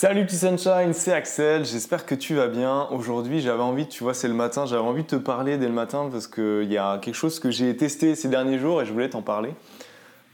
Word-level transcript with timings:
Salut 0.00 0.26
petit 0.26 0.36
sunshine, 0.36 0.92
c'est 0.92 1.12
Axel, 1.12 1.64
j'espère 1.64 2.06
que 2.06 2.14
tu 2.14 2.36
vas 2.36 2.46
bien. 2.46 2.86
Aujourd'hui 2.92 3.40
j'avais 3.40 3.64
envie, 3.64 3.88
tu 3.88 4.04
vois 4.04 4.14
c'est 4.14 4.28
le 4.28 4.34
matin, 4.34 4.64
j'avais 4.64 4.80
envie 4.80 5.02
de 5.02 5.08
te 5.08 5.16
parler 5.16 5.58
dès 5.58 5.66
le 5.66 5.72
matin 5.72 6.08
parce 6.08 6.28
qu'il 6.28 6.72
y 6.72 6.78
a 6.78 6.98
quelque 6.98 7.16
chose 7.16 7.40
que 7.40 7.50
j'ai 7.50 7.76
testé 7.76 8.14
ces 8.14 8.28
derniers 8.28 8.60
jours 8.60 8.80
et 8.80 8.86
je 8.86 8.92
voulais 8.92 9.10
t'en 9.10 9.22
parler. 9.22 9.56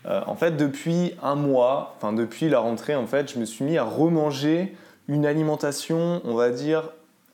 Euh, 0.04 0.20
en 0.26 0.34
fait 0.34 0.58
depuis 0.58 1.14
un 1.22 1.34
mois, 1.34 1.94
enfin 1.96 2.12
depuis 2.12 2.50
la 2.50 2.58
rentrée 2.58 2.94
en 2.94 3.06
fait, 3.06 3.32
je 3.32 3.38
me 3.38 3.46
suis 3.46 3.64
mis 3.64 3.78
à 3.78 3.84
remanger 3.84 4.76
une 5.08 5.24
alimentation, 5.24 6.20
on 6.26 6.34
va 6.34 6.50
dire, 6.50 6.90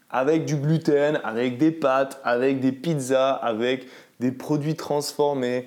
avec 0.08 0.44
du 0.44 0.54
gluten, 0.54 1.18
avec 1.24 1.58
des 1.58 1.72
pâtes, 1.72 2.20
avec 2.22 2.60
des 2.60 2.70
pizzas, 2.70 3.32
avec 3.32 3.88
des 4.20 4.30
produits 4.30 4.76
transformés, 4.76 5.66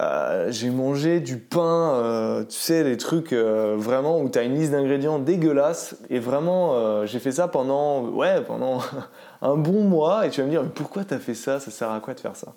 euh, 0.00 0.50
j'ai 0.50 0.70
mangé 0.70 1.20
du 1.20 1.36
pain, 1.36 1.94
euh, 1.94 2.44
tu 2.44 2.56
sais, 2.56 2.82
des 2.82 2.96
trucs 2.96 3.34
euh, 3.34 3.74
vraiment 3.76 4.20
où 4.20 4.28
tu 4.30 4.38
as 4.38 4.42
une 4.42 4.54
liste 4.54 4.72
d'ingrédients 4.72 5.18
dégueulasse. 5.18 5.96
Et 6.08 6.18
vraiment, 6.18 7.06
j'ai 7.06 7.18
fait 7.18 7.32
ça 7.32 7.48
pendant, 7.48 8.04
ouais, 8.04 8.42
pendant 8.42 8.80
un 9.42 9.56
bon 9.56 9.84
mois. 9.84 10.26
Et 10.26 10.30
tu 10.30 10.40
vas 10.40 10.46
me 10.46 10.50
dire, 10.50 10.64
pourquoi 10.74 11.04
tu 11.04 11.14
as 11.14 11.18
fait 11.18 11.34
ça? 11.34 11.60
Ça 11.60 11.70
sert 11.70 11.90
à 11.90 12.00
quoi 12.00 12.14
de 12.14 12.20
faire 12.20 12.36
ça? 12.36 12.54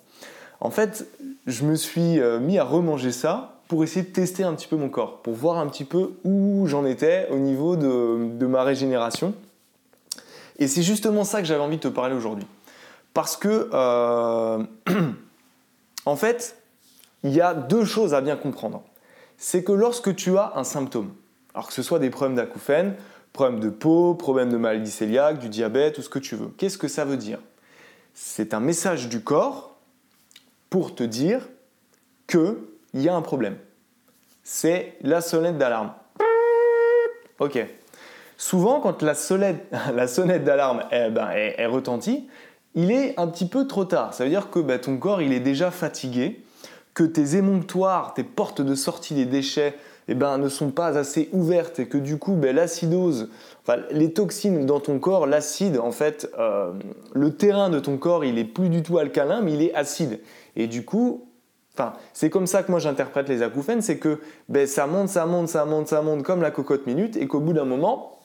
En 0.60 0.70
fait, 0.70 1.06
je 1.46 1.64
me 1.64 1.74
suis 1.74 2.18
mis 2.40 2.58
à 2.58 2.64
remanger 2.64 3.12
ça 3.12 3.52
pour 3.68 3.84
essayer 3.84 4.02
de 4.02 4.12
tester 4.12 4.42
un 4.42 4.54
petit 4.54 4.68
peu 4.68 4.76
mon 4.76 4.88
corps, 4.88 5.20
pour 5.22 5.34
voir 5.34 5.58
un 5.58 5.66
petit 5.66 5.84
peu 5.84 6.12
où 6.24 6.66
j'en 6.66 6.86
étais 6.86 7.28
au 7.30 7.36
niveau 7.36 7.76
de, 7.76 8.30
de 8.38 8.46
ma 8.46 8.62
régénération. 8.62 9.34
Et 10.58 10.68
c'est 10.68 10.82
justement 10.82 11.24
ça 11.24 11.42
que 11.42 11.46
j'avais 11.46 11.60
envie 11.60 11.76
de 11.76 11.82
te 11.82 11.88
parler 11.88 12.14
aujourd'hui. 12.14 12.46
Parce 13.12 13.36
que, 13.36 13.68
en 16.06 16.16
fait, 16.16 16.56
il 17.26 17.34
y 17.34 17.40
a 17.40 17.54
deux 17.54 17.84
choses 17.84 18.14
à 18.14 18.20
bien 18.20 18.36
comprendre. 18.36 18.84
C'est 19.36 19.64
que 19.64 19.72
lorsque 19.72 20.14
tu 20.14 20.38
as 20.38 20.52
un 20.54 20.62
symptôme, 20.62 21.12
alors 21.54 21.66
que 21.66 21.72
ce 21.72 21.82
soit 21.82 21.98
des 21.98 22.08
problèmes 22.08 22.36
d'acouphènes, 22.36 22.94
problèmes 23.32 23.58
de 23.58 23.68
peau, 23.68 24.14
problèmes 24.14 24.50
de 24.50 24.56
maladie 24.56 24.92
cœliaque, 24.96 25.40
du 25.40 25.48
diabète, 25.48 25.96
tout 25.96 26.02
ce 26.02 26.08
que 26.08 26.20
tu 26.20 26.36
veux, 26.36 26.48
qu'est-ce 26.56 26.78
que 26.78 26.86
ça 26.86 27.04
veut 27.04 27.16
dire? 27.16 27.40
C'est 28.14 28.54
un 28.54 28.60
message 28.60 29.08
du 29.08 29.22
corps 29.22 29.76
pour 30.70 30.94
te 30.94 31.02
dire 31.02 31.48
qu'il 32.28 32.56
y 32.94 33.08
a 33.08 33.14
un 33.14 33.22
problème. 33.22 33.56
C'est 34.44 34.94
la 35.02 35.20
sonnette 35.20 35.58
d'alarme. 35.58 35.92
Ok. 37.40 37.58
Souvent, 38.38 38.80
quand 38.80 39.02
la 39.02 39.16
sonnette, 39.16 39.68
d'alarme 40.44 40.84
eh 40.92 41.10
ben, 41.10 41.30
est, 41.30 41.66
retentie, 41.66 42.28
il 42.76 42.92
est 42.92 43.18
un 43.18 43.26
petit 43.26 43.48
peu 43.48 43.66
trop 43.66 43.84
tard. 43.84 44.14
Ça 44.14 44.22
veut 44.22 44.30
dire 44.30 44.48
que 44.48 44.60
ben, 44.60 44.78
ton 44.78 44.96
corps 44.98 45.22
il 45.22 45.32
est 45.32 45.40
déjà 45.40 45.72
fatigué 45.72 46.45
que 46.96 47.04
tes 47.04 47.36
émonctoires, 47.36 48.14
tes 48.14 48.24
portes 48.24 48.62
de 48.62 48.74
sortie 48.74 49.12
des 49.12 49.26
déchets, 49.26 49.74
eh 50.08 50.14
ben, 50.14 50.38
ne 50.38 50.48
sont 50.48 50.70
pas 50.70 50.96
assez 50.96 51.28
ouvertes 51.30 51.78
et 51.78 51.88
que 51.88 51.98
du 51.98 52.16
coup, 52.16 52.32
ben, 52.32 52.56
l'acidose, 52.56 53.28
enfin, 53.62 53.82
les 53.90 54.14
toxines 54.14 54.64
dans 54.64 54.80
ton 54.80 54.98
corps, 54.98 55.26
l'acide, 55.26 55.78
en 55.78 55.92
fait, 55.92 56.32
euh, 56.38 56.72
le 57.12 57.36
terrain 57.36 57.68
de 57.68 57.80
ton 57.80 57.98
corps, 57.98 58.24
il 58.24 58.38
est 58.38 58.44
plus 58.44 58.70
du 58.70 58.82
tout 58.82 58.96
alcalin, 58.96 59.42
mais 59.42 59.52
il 59.52 59.62
est 59.62 59.74
acide. 59.74 60.20
Et 60.56 60.68
du 60.68 60.86
coup, 60.86 61.28
enfin, 61.74 61.92
c'est 62.14 62.30
comme 62.30 62.46
ça 62.46 62.62
que 62.62 62.70
moi 62.70 62.80
j'interprète 62.80 63.28
les 63.28 63.42
acouphènes, 63.42 63.82
c'est 63.82 63.98
que 63.98 64.18
ben, 64.48 64.66
ça 64.66 64.86
monte, 64.86 65.10
ça 65.10 65.26
monte, 65.26 65.48
ça 65.48 65.66
monte, 65.66 65.88
ça 65.88 66.00
monte 66.00 66.22
comme 66.22 66.40
la 66.40 66.50
cocotte 66.50 66.86
minute, 66.86 67.18
et 67.18 67.26
qu'au 67.26 67.40
bout 67.40 67.52
d'un 67.52 67.66
moment, 67.66 68.22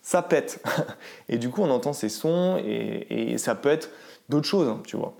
ça 0.00 0.22
pète. 0.22 0.64
Et 1.28 1.36
du 1.36 1.50
coup, 1.50 1.60
on 1.60 1.68
entend 1.68 1.92
ces 1.92 2.08
sons, 2.08 2.56
et, 2.64 3.36
ça 3.36 3.54
peut 3.54 3.68
être 3.68 3.90
d'autres 4.30 4.48
choses, 4.48 4.68
hein, 4.68 4.80
tu 4.86 4.96
vois. 4.96 5.12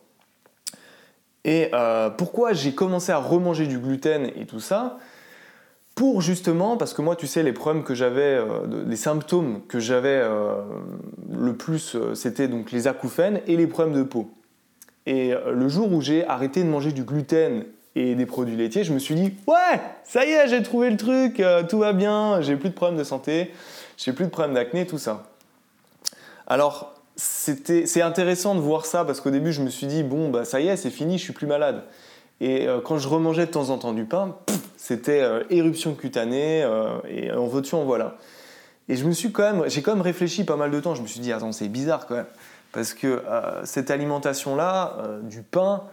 Et 1.47 1.71
euh, 1.73 2.11
pourquoi 2.11 2.53
j'ai 2.53 2.75
commencé 2.75 3.13
à 3.13 3.19
remanger 3.19 3.69
du 3.69 3.79
gluten 3.79 4.27
et 4.37 4.47
tout 4.47 4.59
ça? 4.61 4.99
Pour 5.95 6.21
justement, 6.21 6.77
parce 6.77 6.93
que 6.93 7.01
moi, 7.01 7.15
tu 7.15 7.29
sais, 7.29 7.43
les 7.45 7.53
problèmes 7.53 7.85
que 7.85 7.95
j'avais, 7.95 8.35
euh, 8.35 8.67
les 8.87 8.97
symptômes 8.97 9.63
que 9.67 9.79
j'avais 9.79 10.09
euh, 10.09 10.61
le 11.33 11.55
plus, 11.55 11.97
c'était 12.15 12.49
donc 12.49 12.73
les 12.73 12.89
acouphènes 12.89 13.41
et 13.47 13.57
les 13.57 13.69
problèmes 13.69 13.95
de 13.97 14.03
peau. 14.03 14.29
Et 15.07 15.33
le 15.53 15.69
jour 15.69 15.93
où 15.93 16.01
j'ai 16.01 16.27
arrêté 16.27 16.65
de 16.65 16.69
manger 16.69 16.91
du 16.91 17.05
gluten 17.05 17.65
et 17.95 18.17
des 18.17 18.27
produits 18.27 18.57
laitiers, 18.57 18.83
je 18.83 18.93
me 18.93 18.99
suis 18.99 19.15
dit 19.15 19.33
ouais, 19.47 19.81
ça 20.03 20.27
y 20.27 20.31
est, 20.31 20.49
j'ai 20.49 20.65
trouvé 20.65 20.91
le 20.91 20.97
truc, 20.97 21.41
tout 21.69 21.79
va 21.79 21.93
bien, 21.93 22.41
j'ai 22.41 22.57
plus 22.57 22.71
de 22.71 22.75
problèmes 22.75 22.99
de 22.99 23.05
santé, 23.05 23.53
j'ai 23.97 24.13
plus 24.13 24.25
de 24.25 24.31
problèmes 24.31 24.55
d'acné, 24.55 24.85
tout 24.85 24.99
ça. 24.99 25.29
Alors 26.49 26.96
c'est 27.17 28.03
intéressant 28.03 28.55
de 28.55 28.61
voir 28.61 28.85
ça 28.85 29.05
parce 29.05 29.21
qu'au 29.21 29.31
début 29.31 29.53
je 29.53 29.63
me 29.63 29.71
suis 29.71 29.87
dit 29.87 30.03
bon 30.03 30.29
bah 30.29 30.45
ça 30.45 30.61
y 30.61 30.69
est 30.69 30.77
c'est 30.77 30.91
fini 30.91 31.19
je 31.19 31.25
suis 31.25 31.33
plus 31.33 31.47
malade. 31.47 31.83
Et 32.41 32.69
euh, 32.69 32.81
quand 32.83 32.99
je 32.99 33.09
remangeais 33.09 33.47
de 33.47 33.51
temps 33.51 33.71
en 33.71 33.79
temps 33.79 33.95
du 33.95 34.05
pain 34.05 34.37
c'était 34.77 35.23
euh, 35.23 35.43
éruption 35.49 35.95
cutanée 35.95 36.63
euh, 36.63 36.99
et 37.09 37.33
en 37.33 37.47
veux-tu 37.47 37.75
en 37.75 37.85
voilà 37.85 38.17
et 38.91 38.97
je 38.97 39.07
me 39.07 39.13
suis 39.13 39.33
quand 39.33 39.51
même 39.51 39.69
j'ai 39.69 39.81
quand 39.81 39.95
même 39.95 40.03
réfléchi 40.03 40.45
pas 40.45 40.57
mal 40.57 40.71
de 40.71 40.79
temps. 40.79 40.95
Je 40.95 41.03
me 41.03 41.07
suis 41.07 41.21
dit 41.21 41.33
attends 41.33 41.53
c'est 41.53 41.69
bizarre 41.69 42.07
quand 42.07 42.15
même. 42.15 42.27
Parce 42.73 42.93
que 42.93 43.23
cette 43.65 43.91
alimentation 43.91 44.55
là 44.55 44.99
du 45.23 45.43
pain 45.43 45.85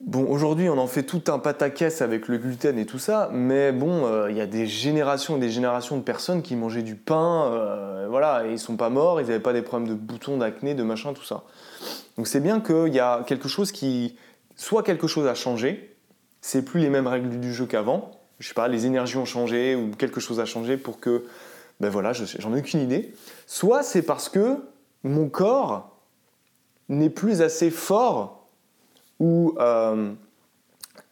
Bon, 0.00 0.26
aujourd'hui, 0.28 0.68
on 0.68 0.76
en 0.76 0.86
fait 0.86 1.04
tout 1.04 1.22
un 1.28 1.38
pataquès 1.38 2.02
avec 2.02 2.28
le 2.28 2.36
gluten 2.36 2.78
et 2.78 2.84
tout 2.84 2.98
ça, 2.98 3.30
mais 3.32 3.72
bon, 3.72 4.04
euh, 4.04 4.30
il 4.30 4.36
y 4.36 4.42
a 4.42 4.46
des 4.46 4.66
générations 4.66 5.38
et 5.38 5.40
des 5.40 5.48
générations 5.48 5.96
de 5.96 6.02
personnes 6.02 6.42
qui 6.42 6.54
mangeaient 6.54 6.82
du 6.82 6.96
pain, 6.96 7.50
euh, 7.50 8.06
voilà, 8.10 8.46
et 8.46 8.52
ils 8.52 8.58
sont 8.58 8.76
pas 8.76 8.90
morts, 8.90 9.22
ils 9.22 9.26
n'avaient 9.26 9.40
pas 9.40 9.54
des 9.54 9.62
problèmes 9.62 9.88
de 9.88 9.94
boutons, 9.94 10.36
d'acné, 10.36 10.74
de 10.74 10.82
machin, 10.82 11.14
tout 11.14 11.24
ça. 11.24 11.44
Donc 12.18 12.28
c'est 12.28 12.40
bien 12.40 12.60
qu'il 12.60 12.92
y 12.92 13.00
a 13.00 13.24
quelque 13.26 13.48
chose 13.48 13.72
qui, 13.72 14.16
soit 14.54 14.82
quelque 14.82 15.06
chose 15.06 15.26
a 15.26 15.34
changé, 15.34 15.96
c'est 16.42 16.62
plus 16.62 16.80
les 16.80 16.90
mêmes 16.90 17.06
règles 17.06 17.40
du 17.40 17.54
jeu 17.54 17.64
qu'avant, 17.64 18.10
je 18.38 18.48
sais 18.48 18.54
pas, 18.54 18.68
les 18.68 18.84
énergies 18.84 19.16
ont 19.16 19.24
changé 19.24 19.76
ou 19.76 19.92
quelque 19.92 20.20
chose 20.20 20.40
a 20.40 20.44
changé 20.44 20.76
pour 20.76 21.00
que, 21.00 21.24
ben 21.80 21.88
voilà, 21.88 22.12
j'en 22.12 22.54
ai 22.54 22.58
aucune 22.58 22.80
idée. 22.80 23.14
Soit 23.46 23.82
c'est 23.82 24.02
parce 24.02 24.28
que 24.28 24.58
mon 25.04 25.30
corps 25.30 25.96
n'est 26.90 27.10
plus 27.10 27.40
assez 27.40 27.70
fort 27.70 28.35
ou 29.18 29.54
euh, 29.58 30.12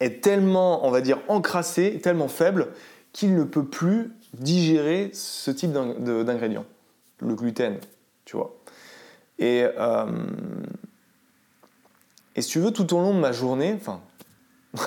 est 0.01 0.23
tellement, 0.23 0.87
on 0.87 0.91
va 0.91 1.01
dire, 1.01 1.19
encrassé, 1.29 2.01
tellement 2.03 2.29
faible, 2.29 2.69
qu'il 3.13 3.35
ne 3.35 3.45
peut 3.45 3.65
plus 3.65 4.13
digérer 4.35 5.11
ce 5.13 5.51
type 5.51 5.73
d'ingrédient, 5.73 6.67
le 7.21 7.35
gluten, 7.35 7.79
tu 8.25 8.37
vois. 8.37 8.55
Et, 9.39 9.65
euh, 9.79 10.07
et 12.37 12.43
si 12.43 12.51
tu 12.51 12.61
veux, 12.61 12.73
tout 12.73 12.95
au 12.95 12.99
long 13.01 13.15
de 13.15 13.21
ma 13.21 13.33
journée, 13.33 13.77
enfin, 13.77 14.01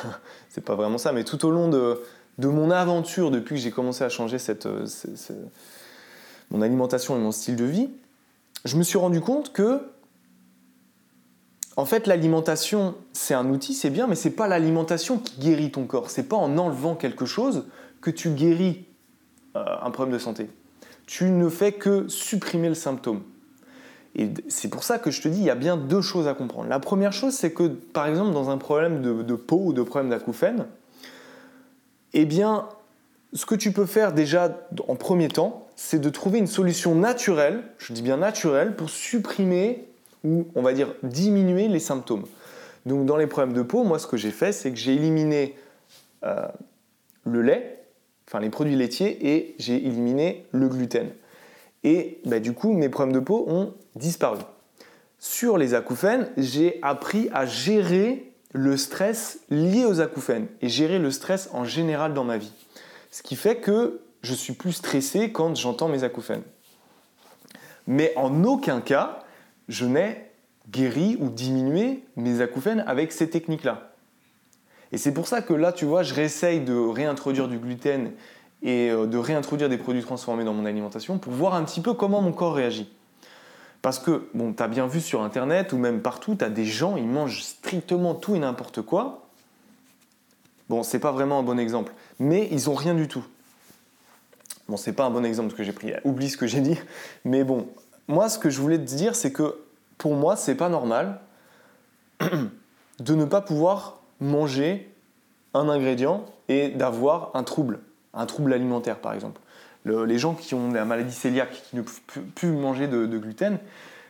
c'est 0.49 0.63
pas 0.63 0.75
vraiment 0.75 0.97
ça, 0.97 1.11
mais 1.11 1.23
tout 1.23 1.45
au 1.45 1.51
long 1.51 1.69
de, 1.69 2.01
de 2.37 2.47
mon 2.47 2.71
aventure 2.71 3.31
depuis 3.31 3.55
que 3.55 3.61
j'ai 3.61 3.71
commencé 3.71 4.03
à 4.03 4.09
changer 4.09 4.39
cette, 4.39 4.65
euh, 4.65 4.85
mon 6.51 6.61
alimentation 6.61 7.15
et 7.15 7.19
mon 7.19 7.31
style 7.31 7.55
de 7.55 7.65
vie, 7.65 7.89
je 8.65 8.75
me 8.77 8.83
suis 8.83 8.97
rendu 8.97 9.21
compte 9.21 9.53
que 9.53 9.81
en 11.77 11.85
fait, 11.85 12.07
l'alimentation, 12.07 12.95
c'est 13.13 13.35
un 13.35 13.47
outil, 13.49 13.75
c'est 13.75 13.91
bien, 13.91 14.07
mais 14.07 14.15
c'est 14.15 14.31
pas 14.31 14.47
l'alimentation 14.47 15.19
qui 15.19 15.39
guérit 15.39 15.71
ton 15.71 15.85
corps. 15.85 16.09
C'est 16.09 16.27
pas 16.27 16.35
en 16.35 16.57
enlevant 16.57 16.95
quelque 16.95 17.27
chose 17.27 17.65
que 18.01 18.09
tu 18.09 18.31
guéris 18.31 18.85
euh, 19.55 19.63
un 19.83 19.91
problème 19.91 20.13
de 20.13 20.19
santé. 20.19 20.49
Tu 21.05 21.25
ne 21.25 21.47
fais 21.49 21.73
que 21.73 22.07
supprimer 22.07 22.67
le 22.67 22.75
symptôme. 22.75 23.21
Et 24.15 24.29
c'est 24.47 24.69
pour 24.69 24.83
ça 24.83 24.97
que 24.97 25.11
je 25.11 25.21
te 25.21 25.27
dis, 25.27 25.37
il 25.37 25.45
y 25.45 25.51
a 25.51 25.55
bien 25.55 25.77
deux 25.77 26.01
choses 26.01 26.27
à 26.27 26.33
comprendre. 26.33 26.67
La 26.67 26.79
première 26.79 27.13
chose, 27.13 27.33
c'est 27.33 27.53
que, 27.53 27.67
par 27.67 28.07
exemple, 28.07 28.33
dans 28.33 28.49
un 28.49 28.57
problème 28.57 29.03
de, 29.03 29.35
peau 29.35 29.61
ou 29.65 29.73
de 29.73 29.83
problème 29.83 30.09
d'acouphène, 30.09 30.65
eh 32.13 32.25
bien, 32.25 32.69
ce 33.33 33.45
que 33.45 33.53
tu 33.53 33.71
peux 33.71 33.85
faire 33.85 34.13
déjà 34.13 34.67
en 34.87 34.95
premier 34.95 35.27
temps, 35.27 35.67
c'est 35.75 35.99
de 35.99 36.09
trouver 36.09 36.39
une 36.39 36.47
solution 36.47 36.95
naturelle, 36.95 37.61
je 37.77 37.93
dis 37.93 38.01
bien 38.01 38.17
naturelle, 38.17 38.75
pour 38.75 38.89
supprimer 38.89 39.87
ou 40.23 40.47
on 40.55 40.61
va 40.61 40.73
dire 40.73 40.93
diminuer 41.03 41.67
les 41.67 41.79
symptômes. 41.79 42.25
Donc 42.85 43.05
dans 43.05 43.17
les 43.17 43.27
problèmes 43.27 43.55
de 43.55 43.61
peau, 43.61 43.83
moi 43.83 43.99
ce 43.99 44.07
que 44.07 44.17
j'ai 44.17 44.31
fait, 44.31 44.51
c'est 44.51 44.71
que 44.71 44.77
j'ai 44.77 44.93
éliminé 44.93 45.55
euh, 46.23 46.47
le 47.25 47.41
lait, 47.41 47.83
enfin 48.27 48.39
les 48.39 48.49
produits 48.49 48.75
laitiers, 48.75 49.33
et 49.33 49.55
j'ai 49.59 49.75
éliminé 49.75 50.45
le 50.51 50.67
gluten. 50.69 51.09
Et 51.83 52.19
bah, 52.25 52.39
du 52.39 52.53
coup, 52.53 52.73
mes 52.73 52.89
problèmes 52.89 53.13
de 53.13 53.19
peau 53.19 53.45
ont 53.47 53.73
disparu. 53.95 54.39
Sur 55.19 55.57
les 55.57 55.73
acouphènes, 55.73 56.29
j'ai 56.37 56.79
appris 56.81 57.29
à 57.33 57.45
gérer 57.45 58.31
le 58.53 58.77
stress 58.77 59.39
lié 59.49 59.85
aux 59.85 59.99
acouphènes 59.99 60.47
et 60.61 60.69
gérer 60.69 60.99
le 60.99 61.11
stress 61.11 61.49
en 61.53 61.65
général 61.65 62.13
dans 62.13 62.23
ma 62.23 62.37
vie. 62.37 62.51
Ce 63.11 63.23
qui 63.23 63.35
fait 63.35 63.57
que 63.57 64.01
je 64.21 64.33
suis 64.33 64.53
plus 64.53 64.73
stressé 64.73 65.31
quand 65.31 65.55
j'entends 65.55 65.89
mes 65.89 66.03
acouphènes. 66.03 66.43
Mais 67.87 68.13
en 68.15 68.43
aucun 68.43 68.81
cas, 68.81 69.23
je 69.67 69.85
n'ai 69.85 70.27
guéri 70.69 71.17
ou 71.19 71.29
diminué 71.29 72.03
mes 72.15 72.41
acouphènes 72.41 72.83
avec 72.87 73.11
ces 73.11 73.29
techniques-là. 73.29 73.91
Et 74.91 74.97
c'est 74.97 75.13
pour 75.13 75.27
ça 75.27 75.41
que 75.41 75.53
là, 75.53 75.71
tu 75.71 75.85
vois, 75.85 76.03
je 76.03 76.13
réessaye 76.13 76.61
de 76.61 76.75
réintroduire 76.75 77.47
du 77.47 77.57
gluten 77.57 78.11
et 78.63 78.89
euh, 78.89 79.05
de 79.05 79.17
réintroduire 79.17 79.69
des 79.69 79.77
produits 79.77 80.01
transformés 80.01 80.43
dans 80.43 80.53
mon 80.53 80.65
alimentation 80.65 81.17
pour 81.17 81.33
voir 81.33 81.55
un 81.55 81.63
petit 81.63 81.81
peu 81.81 81.93
comment 81.93 82.21
mon 82.21 82.31
corps 82.31 82.55
réagit. 82.55 82.89
Parce 83.81 83.99
que, 83.99 84.27
bon, 84.33 84.53
tu 84.53 84.63
as 84.63 84.67
bien 84.67 84.87
vu 84.87 85.01
sur 85.01 85.21
Internet 85.21 85.71
ou 85.73 85.77
même 85.77 86.01
partout, 86.01 86.35
tu 86.35 86.43
as 86.43 86.49
des 86.49 86.65
gens, 86.65 86.97
ils 86.97 87.07
mangent 87.07 87.43
strictement 87.43 88.15
tout 88.15 88.35
et 88.35 88.39
n'importe 88.39 88.81
quoi. 88.81 89.27
Bon, 90.69 90.83
c'est 90.83 90.99
pas 90.99 91.11
vraiment 91.11 91.39
un 91.39 91.43
bon 91.43 91.59
exemple, 91.59 91.93
mais 92.19 92.47
ils 92.51 92.69
ont 92.69 92.73
rien 92.73 92.93
du 92.93 93.07
tout. 93.07 93.23
Bon, 94.67 94.75
c'est 94.75 94.91
pas 94.91 95.05
un 95.05 95.09
bon 95.09 95.23
exemple 95.23 95.53
que 95.53 95.63
j'ai 95.63 95.71
pris, 95.71 95.93
oublie 96.03 96.29
ce 96.29 96.35
que 96.35 96.47
j'ai 96.47 96.59
dit. 96.59 96.77
Mais 97.23 97.45
bon, 97.45 97.67
moi, 98.07 98.29
ce 98.29 98.39
que 98.39 98.49
je 98.49 98.61
voulais 98.61 98.77
te 98.77 98.83
dire, 98.83 99.15
c'est 99.15 99.31
que 99.31 99.57
pour 99.97 100.15
moi, 100.15 100.35
c'est 100.35 100.55
pas 100.55 100.69
normal 100.69 101.19
de 102.99 103.15
ne 103.15 103.25
pas 103.25 103.41
pouvoir 103.41 103.99
manger 104.19 104.93
un 105.53 105.69
ingrédient 105.69 106.25
et 106.49 106.69
d'avoir 106.69 107.31
un 107.33 107.43
trouble, 107.43 107.79
un 108.13 108.25
trouble 108.25 108.53
alimentaire 108.53 108.99
par 108.99 109.13
exemple. 109.13 109.41
les 109.85 110.17
gens 110.17 110.33
qui 110.33 110.55
ont 110.55 110.71
la 110.71 110.85
maladie 110.85 111.15
cœliaque, 111.15 111.63
qui 111.69 111.75
ne 111.75 111.81
peuvent 111.81 112.23
plus 112.35 112.51
manger 112.51 112.87
de, 112.87 113.05
de 113.05 113.17
gluten, 113.17 113.59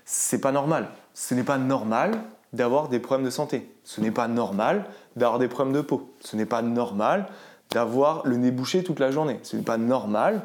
c'est 0.06 0.40
pas 0.40 0.52
normal. 0.52 0.90
Ce 1.14 1.34
n'est 1.34 1.44
pas 1.44 1.58
normal 1.58 2.12
d'avoir 2.54 2.88
des 2.88 3.00
problèmes 3.00 3.26
de 3.26 3.32
santé. 3.32 3.70
Ce 3.84 4.00
n'est 4.00 4.12
pas 4.12 4.28
normal 4.28 4.86
d'avoir 5.16 5.40
des 5.40 5.48
problèmes 5.48 5.76
de 5.76 5.82
peau. 5.82 6.14
Ce 6.22 6.36
n'est 6.36 6.46
pas 6.46 6.62
normal 6.62 7.28
d'avoir 7.72 8.26
le 8.26 8.38
nez 8.38 8.52
bouché 8.52 8.84
toute 8.84 9.00
la 9.00 9.12
journée. 9.12 9.40
Ce 9.44 9.58
n'est 9.58 9.64
pas 9.64 9.78
normal 9.78 10.42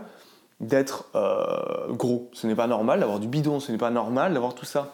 d'être 0.62 1.10
euh, 1.14 1.92
gros. 1.92 2.30
Ce 2.32 2.46
n'est 2.46 2.54
pas 2.54 2.68
normal 2.68 3.00
d'avoir 3.00 3.18
du 3.18 3.28
bidon. 3.28 3.60
Ce 3.60 3.70
n'est 3.70 3.78
pas 3.78 3.90
normal 3.90 4.32
d'avoir 4.32 4.54
tout 4.54 4.64
ça. 4.64 4.92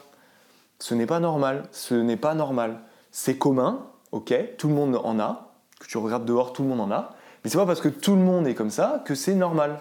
Ce 0.79 0.95
n'est 0.95 1.07
pas 1.07 1.21
normal. 1.21 1.65
Ce 1.71 1.95
n'est 1.95 2.17
pas 2.17 2.35
normal. 2.35 2.81
C'est 3.13 3.39
commun, 3.39 3.87
ok, 4.13 4.35
tout 4.57 4.69
le 4.69 4.75
monde 4.75 5.01
en 5.03 5.21
a. 5.21 5.53
Que 5.79 5.87
tu 5.87 5.99
regardes 5.99 6.25
dehors, 6.25 6.53
tout 6.53 6.63
le 6.63 6.69
monde 6.69 6.81
en 6.81 6.91
a. 6.91 7.15
Mais 7.45 7.51
c'est 7.51 7.59
pas 7.59 7.67
parce 7.67 7.81
que 7.81 7.89
tout 7.89 8.17
le 8.17 8.23
monde 8.23 8.47
est 8.49 8.55
comme 8.55 8.71
ça 8.71 9.03
que 9.05 9.15
c'est 9.15 9.35
normal. 9.35 9.81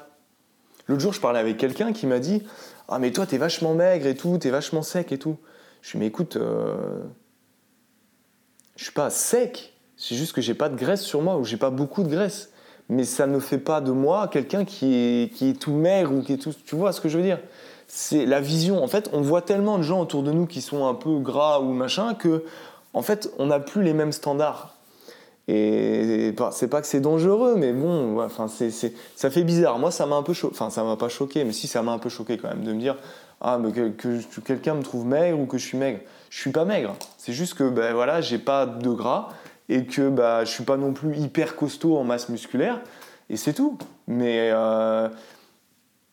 L'autre 0.87 1.01
jour, 1.01 1.13
je 1.13 1.19
parlais 1.19 1.39
avec 1.39 1.57
quelqu'un 1.57 1.91
qui 1.91 2.05
m'a 2.05 2.19
dit 2.19 2.43
Ah, 2.87 2.99
mais 2.99 3.11
toi, 3.11 3.25
t'es 3.25 3.37
vachement 3.37 3.73
maigre 3.73 4.05
et 4.05 4.15
tout, 4.15 4.37
t'es 4.37 4.49
vachement 4.49 4.83
sec 4.83 5.11
et 5.11 5.17
tout. 5.17 5.37
Je 5.81 5.91
lui 5.91 5.97
ai 5.97 5.99
dit 5.99 5.99
Mais 5.99 6.07
écoute, 6.07 6.35
euh, 6.35 7.01
je 8.75 8.83
suis 8.83 8.93
pas 8.93 9.09
sec, 9.09 9.73
c'est 9.95 10.15
juste 10.15 10.33
que 10.33 10.41
j'ai 10.41 10.53
pas 10.53 10.69
de 10.69 10.75
graisse 10.75 11.01
sur 11.01 11.21
moi 11.21 11.37
ou 11.37 11.43
j'ai 11.43 11.57
pas 11.57 11.71
beaucoup 11.71 12.03
de 12.03 12.09
graisse. 12.09 12.51
Mais 12.89 13.03
ça 13.03 13.27
ne 13.27 13.39
fait 13.39 13.57
pas 13.57 13.81
de 13.81 13.91
moi 13.91 14.27
quelqu'un 14.27 14.63
qui 14.63 14.95
est, 14.95 15.33
qui 15.33 15.49
est 15.49 15.59
tout 15.59 15.73
maigre 15.73 16.13
ou 16.13 16.21
qui 16.21 16.33
est 16.33 16.37
tout. 16.37 16.53
Tu 16.65 16.75
vois 16.75 16.93
ce 16.93 17.01
que 17.01 17.09
je 17.09 17.17
veux 17.17 17.23
dire? 17.23 17.39
C'est 17.87 18.25
la 18.25 18.39
vision. 18.39 18.83
En 18.83 18.87
fait, 18.87 19.09
on 19.13 19.21
voit 19.21 19.41
tellement 19.41 19.77
de 19.77 19.83
gens 19.83 20.01
autour 20.01 20.23
de 20.23 20.31
nous 20.31 20.45
qui 20.45 20.61
sont 20.61 20.87
un 20.87 20.93
peu 20.93 21.19
gras 21.19 21.59
ou 21.59 21.73
machin 21.73 22.13
que, 22.13 22.43
en 22.93 23.01
fait, 23.01 23.31
on 23.39 23.47
n'a 23.47 23.59
plus 23.59 23.83
les 23.83 23.93
mêmes 23.93 24.11
standards. 24.11 24.73
Et 25.49 26.33
c'est 26.51 26.67
pas 26.67 26.81
que 26.81 26.87
c'est 26.87 26.99
dangereux, 26.99 27.55
mais 27.55 27.71
bon, 27.71 28.21
enfin, 28.21 28.47
c'est, 28.49 28.69
ça 28.69 29.29
fait 29.29 29.43
bizarre. 29.43 29.79
Moi, 29.79 29.91
ça 29.91 30.05
m'a 30.05 30.17
un 30.17 30.23
peu 30.23 30.33
choqué. 30.33 30.53
Enfin, 30.53 30.69
ça 30.69 30.83
m'a 30.83 30.97
pas 30.97 31.07
choqué, 31.07 31.45
mais 31.45 31.53
si, 31.53 31.67
ça 31.67 31.81
m'a 31.81 31.93
un 31.93 31.99
peu 31.99 32.09
choqué 32.09 32.37
quand 32.37 32.49
même 32.49 32.63
de 32.63 32.73
me 32.73 32.79
dire 32.79 32.97
ah, 33.39 33.57
mais 33.57 33.71
que, 33.71 33.89
que 33.89 34.41
quelqu'un 34.41 34.73
me 34.73 34.83
trouve 34.83 35.05
maigre 35.05 35.39
ou 35.39 35.45
que 35.45 35.57
je 35.57 35.65
suis 35.65 35.77
maigre. 35.77 35.99
Je 36.29 36.39
suis 36.39 36.51
pas 36.51 36.65
maigre. 36.65 36.95
C'est 37.17 37.33
juste 37.33 37.53
que 37.53 37.69
ben 37.69 37.93
voilà, 37.93 38.19
j'ai 38.19 38.39
pas 38.39 38.65
de 38.65 38.89
gras 38.89 39.29
et 39.69 39.85
que 39.85 40.09
bah, 40.09 40.45
je 40.45 40.51
suis 40.51 40.63
pas 40.63 40.77
non 40.77 40.93
plus 40.93 41.17
hyper 41.17 41.55
costaud 41.55 41.97
en 41.97 42.03
masse 42.03 42.29
musculaire 42.29 42.81
et 43.29 43.37
c'est 43.37 43.53
tout. 43.53 43.77
Mais 44.07 44.49
euh, 44.51 45.09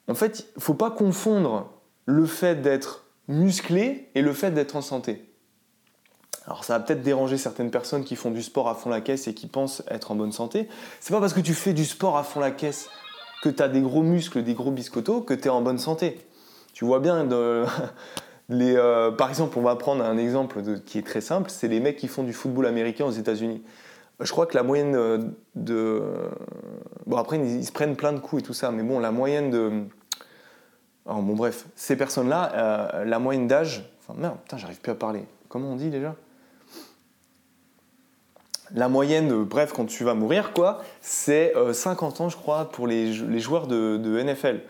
en 0.08 0.14
fait, 0.14 0.46
il 0.56 0.62
faut 0.62 0.74
pas 0.74 0.90
confondre 0.90 1.70
le 2.06 2.26
fait 2.26 2.60
d'être 2.60 3.06
musclé 3.28 4.10
et 4.14 4.22
le 4.22 4.32
fait 4.32 4.50
d'être 4.50 4.76
en 4.76 4.82
santé. 4.82 5.30
Alors 6.46 6.64
ça 6.64 6.78
va 6.78 6.84
peut-être 6.84 7.02
déranger 7.02 7.38
certaines 7.38 7.70
personnes 7.70 8.04
qui 8.04 8.16
font 8.16 8.30
du 8.30 8.42
sport 8.42 8.68
à 8.68 8.74
fond 8.74 8.90
la 8.90 9.00
caisse 9.00 9.28
et 9.28 9.34
qui 9.34 9.46
pensent 9.46 9.82
être 9.88 10.10
en 10.10 10.14
bonne 10.14 10.32
santé. 10.32 10.68
C'est 11.00 11.12
pas 11.12 11.20
parce 11.20 11.32
que 11.32 11.40
tu 11.40 11.54
fais 11.54 11.72
du 11.72 11.86
sport 11.86 12.18
à 12.18 12.22
fond 12.22 12.40
la 12.40 12.50
caisse 12.50 12.90
que 13.42 13.48
tu 13.48 13.62
as 13.62 13.68
des 13.68 13.80
gros 13.80 14.02
muscles, 14.02 14.42
des 14.42 14.54
gros 14.54 14.70
biscottos, 14.70 15.22
que 15.22 15.32
tu 15.32 15.46
es 15.46 15.50
en 15.50 15.62
bonne 15.62 15.78
santé. 15.78 16.18
Tu 16.74 16.84
vois 16.84 17.00
bien 17.00 17.24
Euh, 18.50 19.10
par 19.10 19.28
exemple, 19.28 19.58
on 19.58 19.62
va 19.62 19.76
prendre 19.76 20.04
un 20.04 20.18
exemple 20.18 20.62
qui 20.84 20.98
est 20.98 21.06
très 21.06 21.20
simple, 21.20 21.50
c'est 21.50 21.68
les 21.68 21.80
mecs 21.80 21.96
qui 21.96 22.08
font 22.08 22.22
du 22.22 22.32
football 22.32 22.66
américain 22.66 23.04
aux 23.04 23.10
États-Unis. 23.10 23.62
Je 24.20 24.30
crois 24.30 24.46
que 24.46 24.54
la 24.54 24.62
moyenne 24.62 24.94
euh, 24.94 25.18
de... 25.54 26.02
Bon, 27.06 27.16
après, 27.16 27.38
ils, 27.38 27.64
se 27.64 27.72
prennent 27.72 27.96
plein 27.96 28.12
de 28.12 28.20
coups 28.20 28.42
et 28.42 28.44
tout 28.44 28.54
ça, 28.54 28.70
mais 28.70 28.82
bon, 28.82 28.98
la 28.98 29.10
moyenne 29.10 29.50
de... 29.50 29.84
bon, 31.06 31.34
bref, 31.34 31.66
ces 31.74 31.96
personnes-là, 31.96 32.52
euh, 32.54 33.04
la 33.04 33.18
moyenne 33.18 33.48
d'âge... 33.48 33.90
Enfin, 34.06 34.18
merde, 34.20 34.36
putain, 34.42 34.58
j'arrive 34.58 34.80
plus 34.80 34.92
à 34.92 34.94
parler. 34.94 35.24
Comment 35.48 35.72
on 35.72 35.76
dit 35.76 35.88
déjà? 35.88 36.14
La 38.74 38.88
moyenne, 38.88 39.28
de, 39.28 39.36
bref, 39.36 39.72
quand 39.74 39.86
tu 39.86 40.04
vas 40.04 40.14
mourir, 40.14 40.52
quoi, 40.52 40.82
c'est 41.00 41.54
50 41.72 42.20
ans, 42.20 42.28
je 42.28 42.36
crois, 42.36 42.70
pour 42.70 42.86
les, 42.86 43.12
joueurs 43.40 43.66
de 43.66 44.22
NFL. 44.22 44.60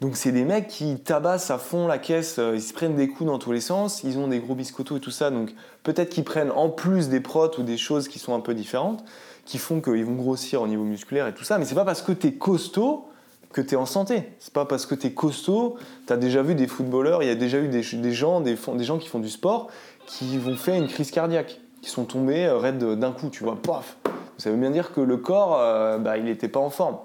Donc 0.00 0.16
c'est 0.16 0.32
des 0.32 0.44
mecs 0.44 0.66
qui 0.66 0.98
tabassent 0.98 1.50
à 1.50 1.58
fond 1.58 1.86
la 1.86 1.98
caisse, 1.98 2.38
euh, 2.38 2.54
ils 2.54 2.62
se 2.62 2.72
prennent 2.72 2.96
des 2.96 3.08
coups 3.08 3.28
dans 3.28 3.38
tous 3.38 3.52
les 3.52 3.60
sens, 3.60 4.02
ils 4.02 4.16
ont 4.16 4.28
des 4.28 4.38
gros 4.38 4.54
biscottos 4.54 4.96
et 4.96 5.00
tout 5.00 5.10
ça, 5.10 5.30
donc 5.30 5.52
peut-être 5.82 6.08
qu'ils 6.08 6.24
prennent 6.24 6.50
en 6.50 6.70
plus 6.70 7.10
des 7.10 7.20
protes 7.20 7.58
ou 7.58 7.62
des 7.62 7.76
choses 7.76 8.08
qui 8.08 8.18
sont 8.18 8.34
un 8.34 8.40
peu 8.40 8.54
différentes, 8.54 9.04
qui 9.44 9.58
font 9.58 9.82
qu'ils 9.82 10.06
vont 10.06 10.14
grossir 10.14 10.62
au 10.62 10.66
niveau 10.66 10.84
musculaire 10.84 11.26
et 11.26 11.34
tout 11.34 11.44
ça, 11.44 11.58
mais 11.58 11.66
c'est 11.66 11.74
pas 11.74 11.84
parce 11.84 12.00
que 12.00 12.12
t'es 12.12 12.32
costaud 12.32 13.10
que 13.52 13.60
t'es 13.60 13.76
en 13.76 13.86
santé. 13.86 14.32
C'est 14.38 14.52
pas 14.52 14.64
parce 14.64 14.86
que 14.86 14.94
t'es 14.94 15.12
costaud, 15.12 15.76
t'as 16.06 16.16
déjà 16.16 16.42
vu 16.42 16.54
des 16.54 16.66
footballeurs, 16.66 17.22
il 17.22 17.26
y 17.26 17.32
a 17.32 17.34
déjà 17.34 17.58
eu 17.58 17.68
des, 17.68 17.82
gens, 17.82 18.40
des, 18.40 18.56
gens 18.84 18.98
qui 18.98 19.08
font 19.08 19.18
du 19.18 19.28
sport, 19.28 19.68
qui 20.06 20.38
vont 20.38 20.56
faire 20.56 20.76
une 20.76 20.88
crise 20.88 21.10
cardiaque, 21.10 21.60
qui 21.82 21.90
sont 21.90 22.04
tombés 22.04 22.46
euh, 22.46 22.58
raides 22.58 22.78
d'un 22.78 23.12
coup, 23.12 23.28
tu 23.28 23.44
vois, 23.44 23.60
paf 23.60 23.96
Ça 24.38 24.50
veut 24.50 24.56
bien 24.56 24.70
dire 24.70 24.92
que 24.92 25.00
le 25.00 25.16
corps, 25.16 25.58
euh, 25.58 25.98
bah, 25.98 26.16
il 26.16 26.24
n'était 26.24 26.48
pas 26.48 26.60
en 26.60 26.70
forme. 26.70 26.98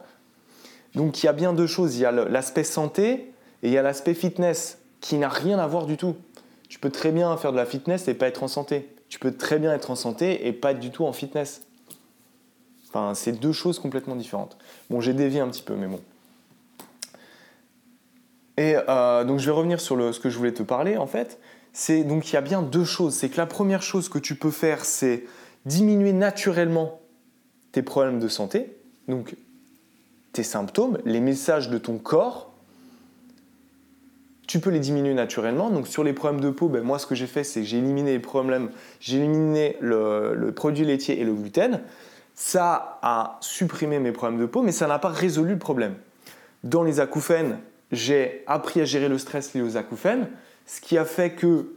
Donc 0.96 1.22
il 1.22 1.26
y 1.26 1.30
a 1.30 1.34
bien 1.34 1.54
deux 1.54 1.68
choses. 1.68 1.96
Il 1.96 2.02
y 2.02 2.06
a 2.06 2.12
l'aspect 2.12 2.64
santé 2.64 3.32
et 3.64 3.68
il 3.68 3.72
y 3.72 3.78
a 3.78 3.82
l'aspect 3.82 4.14
fitness 4.14 4.80
qui 5.02 5.18
n'a 5.18 5.30
rien 5.30 5.60
à 5.60 5.68
voir 5.68 5.86
du 5.86 5.98
tout. 5.98 6.16
Tu 6.70 6.80
peux 6.80 6.90
très 6.90 7.12
bien 7.12 7.36
faire 7.38 7.52
de 7.52 7.58
la 7.58 7.66
fitness 7.66 8.08
et 8.08 8.14
pas 8.14 8.28
être 8.28 8.44
en 8.44 8.48
santé. 8.48 8.90
Tu 9.10 9.20
peux 9.20 9.34
très 9.34 9.60
bien 9.60 9.74
être 9.74 9.92
en 9.92 9.96
santé 9.96 10.48
et 10.48 10.54
pas 10.54 10.72
être 10.72 10.80
du 10.80 10.90
tout 10.90 11.06
en 11.06 11.14
fitness. 11.14 11.62
Enfin, 12.90 13.14
c'est 13.14 13.34
deux 13.34 13.52
choses 13.52 13.78
complètement 13.78 14.16
différentes. 14.16 14.58
Bon, 14.90 15.02
j'ai 15.02 15.14
dévié 15.14 15.42
un 15.42 15.48
petit 15.50 15.62
peu, 15.62 15.76
mais 15.76 15.88
bon. 15.88 16.00
Et 18.58 18.76
euh, 18.88 19.26
donc 19.26 19.40
je 19.40 19.46
vais 19.46 19.52
revenir 19.52 19.82
sur 19.82 20.14
ce 20.14 20.20
que 20.20 20.30
je 20.30 20.38
voulais 20.38 20.54
te 20.54 20.64
parler 20.64 20.98
en 20.98 21.08
fait. 21.08 21.40
C'est 21.74 22.06
donc 22.06 22.30
il 22.30 22.34
y 22.34 22.38
a 22.38 22.42
bien 22.42 22.62
deux 22.62 22.86
choses. 22.86 23.14
C'est 23.14 23.30
que 23.30 23.38
la 23.38 23.46
première 23.46 23.82
chose 23.82 24.08
que 24.08 24.18
tu 24.18 24.36
peux 24.36 24.52
faire, 24.52 24.86
c'est 24.86 25.26
diminuer 25.66 26.14
naturellement 26.14 27.02
tes 27.74 27.82
problèmes 27.82 28.20
de 28.20 28.30
santé. 28.30 28.78
Donc 29.10 29.36
tes 30.36 30.44
symptômes, 30.44 30.98
les 31.06 31.22
messages 31.22 31.70
de 31.70 31.78
ton 31.78 31.98
corps, 31.98 32.52
tu 34.48 34.60
peux 34.60 34.70
les 34.70 34.80
diminuer 34.80 35.14
naturellement. 35.14 35.70
Donc 35.70 35.88
sur 35.88 36.04
les 36.04 36.14
problèmes 36.14 36.42
de 36.42 36.50
peau, 36.50 36.68
ben, 36.68 36.84
moi 36.84 37.00
ce 37.00 37.08
que 37.08 37.16
j'ai 37.16 37.26
fait, 37.26 37.44
c'est 37.44 37.62
que 37.62 37.66
j'ai 37.66 37.78
éliminé 37.78 38.12
les 38.12 38.20
problèmes, 38.20 38.70
j'ai 39.00 39.18
éliminé 39.18 39.78
le, 39.80 40.52
produit 40.52 40.86
laitier 40.86 41.20
et 41.20 41.24
le 41.24 41.34
gluten. 41.34 41.82
Ça 42.36 43.00
a 43.02 43.38
supprimé 43.40 44.00
mes 44.00 44.12
problèmes 44.12 44.40
de 44.40 44.46
peau, 44.46 44.62
mais 44.62 44.74
ça 44.74 44.88
n'a 44.88 45.00
pas 45.00 45.10
résolu 45.10 45.54
le 45.54 45.60
problème. 45.60 45.96
Dans 46.66 46.84
les 46.84 47.00
acouphènes, 47.00 47.60
j'ai 47.94 48.44
appris 48.46 48.82
à 48.82 48.86
gérer 48.86 49.08
le 49.08 49.18
stress 49.18 49.54
lié 49.54 49.62
aux 49.62 49.78
acouphènes, 49.78 50.28
ce 50.66 50.82
qui 50.82 50.98
a 50.98 51.06
fait 51.06 51.32
que 51.32 51.74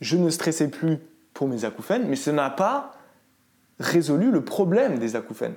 je 0.00 0.16
ne 0.16 0.28
stressais 0.28 0.68
plus 0.68 0.98
pour 1.34 1.46
mes 1.46 1.64
acouphènes, 1.64 2.08
mais 2.08 2.16
ça 2.16 2.32
n'a 2.32 2.50
pas 2.50 2.96
résolu 3.78 4.32
le 4.32 4.42
problème 4.42 4.98
des 4.98 5.14
acouphènes. 5.14 5.54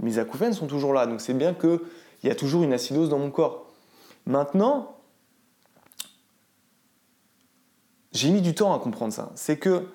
Mes 0.00 0.18
acouphènes 0.18 0.52
sont 0.52 0.66
toujours 0.66 0.92
là, 0.92 1.06
donc 1.06 1.20
c'est 1.20 1.34
bien 1.34 1.54
qu'il 1.54 1.80
y 2.24 2.30
a 2.30 2.34
toujours 2.34 2.62
une 2.62 2.72
acidose 2.72 3.08
dans 3.08 3.18
mon 3.18 3.30
corps. 3.30 3.72
Maintenant, 4.26 4.96
j'ai 8.12 8.30
mis 8.30 8.42
du 8.42 8.54
temps 8.54 8.74
à 8.74 8.78
comprendre 8.78 9.12
ça. 9.12 9.30
C'est 9.34 9.58
que, 9.58 9.86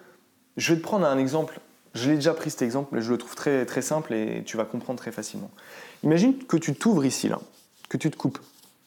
je 0.58 0.74
vais 0.74 0.80
te 0.80 0.84
prendre 0.84 1.06
un 1.06 1.18
exemple, 1.18 1.60
je 1.94 2.10
l'ai 2.10 2.16
déjà 2.16 2.34
pris 2.34 2.50
cet 2.50 2.62
exemple, 2.62 2.90
mais 2.92 3.02
je 3.02 3.12
le 3.12 3.18
trouve 3.18 3.36
très, 3.36 3.66
très 3.66 3.82
simple 3.82 4.14
et 4.14 4.44
tu 4.46 4.58
vas 4.58 4.66
comprendre 4.66 5.00
très 5.00 5.12
facilement. 5.12 5.50
Imagine 6.04 6.38
que 6.38 6.58
tu 6.58 6.76
t'ouvres 6.76 7.06
ici, 7.06 7.30
là, 7.30 7.40
que 7.88 7.98
tu 7.98 8.12
te 8.12 8.18
coupes. 8.18 8.40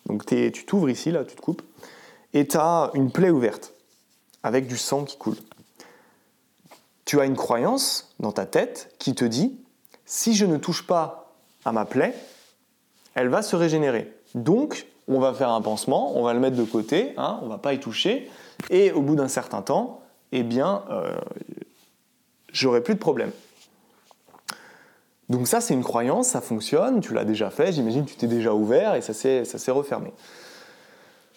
Donc 0.06 0.26
tu 0.26 0.64
t'ouvres 0.66 0.90
ici, 0.90 1.10
là, 1.10 1.24
tu 1.24 1.34
te 1.34 1.40
coupes, 1.40 1.62
et 2.34 2.46
tu 2.46 2.56
as 2.56 2.90
une 2.94 3.10
plaie 3.10 3.30
ouverte, 3.30 3.72
avec 4.42 4.66
du 4.66 4.76
sang 4.76 5.04
qui 5.04 5.16
coule. 5.16 5.36
Tu 7.04 7.20
as 7.20 7.24
une 7.24 7.36
croyance 7.36 8.14
dans 8.20 8.32
ta 8.32 8.46
tête 8.46 8.94
qui 8.98 9.14
te 9.14 9.24
dit 9.24 9.58
si 10.04 10.34
je 10.34 10.46
ne 10.46 10.56
touche 10.56 10.86
pas 10.86 11.32
à 11.64 11.72
ma 11.72 11.84
plaie, 11.84 12.14
elle 13.14 13.28
va 13.28 13.42
se 13.42 13.56
régénérer. 13.56 14.12
Donc, 14.34 14.86
on 15.08 15.20
va 15.20 15.34
faire 15.34 15.50
un 15.50 15.60
pansement, 15.60 16.16
on 16.16 16.22
va 16.22 16.32
le 16.32 16.40
mettre 16.40 16.56
de 16.56 16.64
côté, 16.64 17.12
hein, 17.16 17.38
on 17.42 17.46
ne 17.46 17.50
va 17.50 17.58
pas 17.58 17.74
y 17.74 17.80
toucher, 17.80 18.30
et 18.70 18.92
au 18.92 19.02
bout 19.02 19.16
d'un 19.16 19.28
certain 19.28 19.62
temps, 19.62 20.00
eh 20.32 20.42
bien, 20.42 20.82
euh, 20.90 21.14
j'aurai 22.52 22.82
plus 22.82 22.94
de 22.94 22.98
problème. 22.98 23.32
Donc 25.28 25.48
ça, 25.48 25.60
c'est 25.60 25.74
une 25.74 25.84
croyance, 25.84 26.28
ça 26.28 26.40
fonctionne, 26.40 27.00
tu 27.00 27.14
l'as 27.14 27.24
déjà 27.24 27.50
fait, 27.50 27.72
j'imagine 27.72 28.04
tu 28.04 28.16
t'es 28.16 28.26
déjà 28.26 28.54
ouvert 28.54 28.94
et 28.94 29.00
ça 29.00 29.14
s'est 29.14 29.70
refermé. 29.70 30.12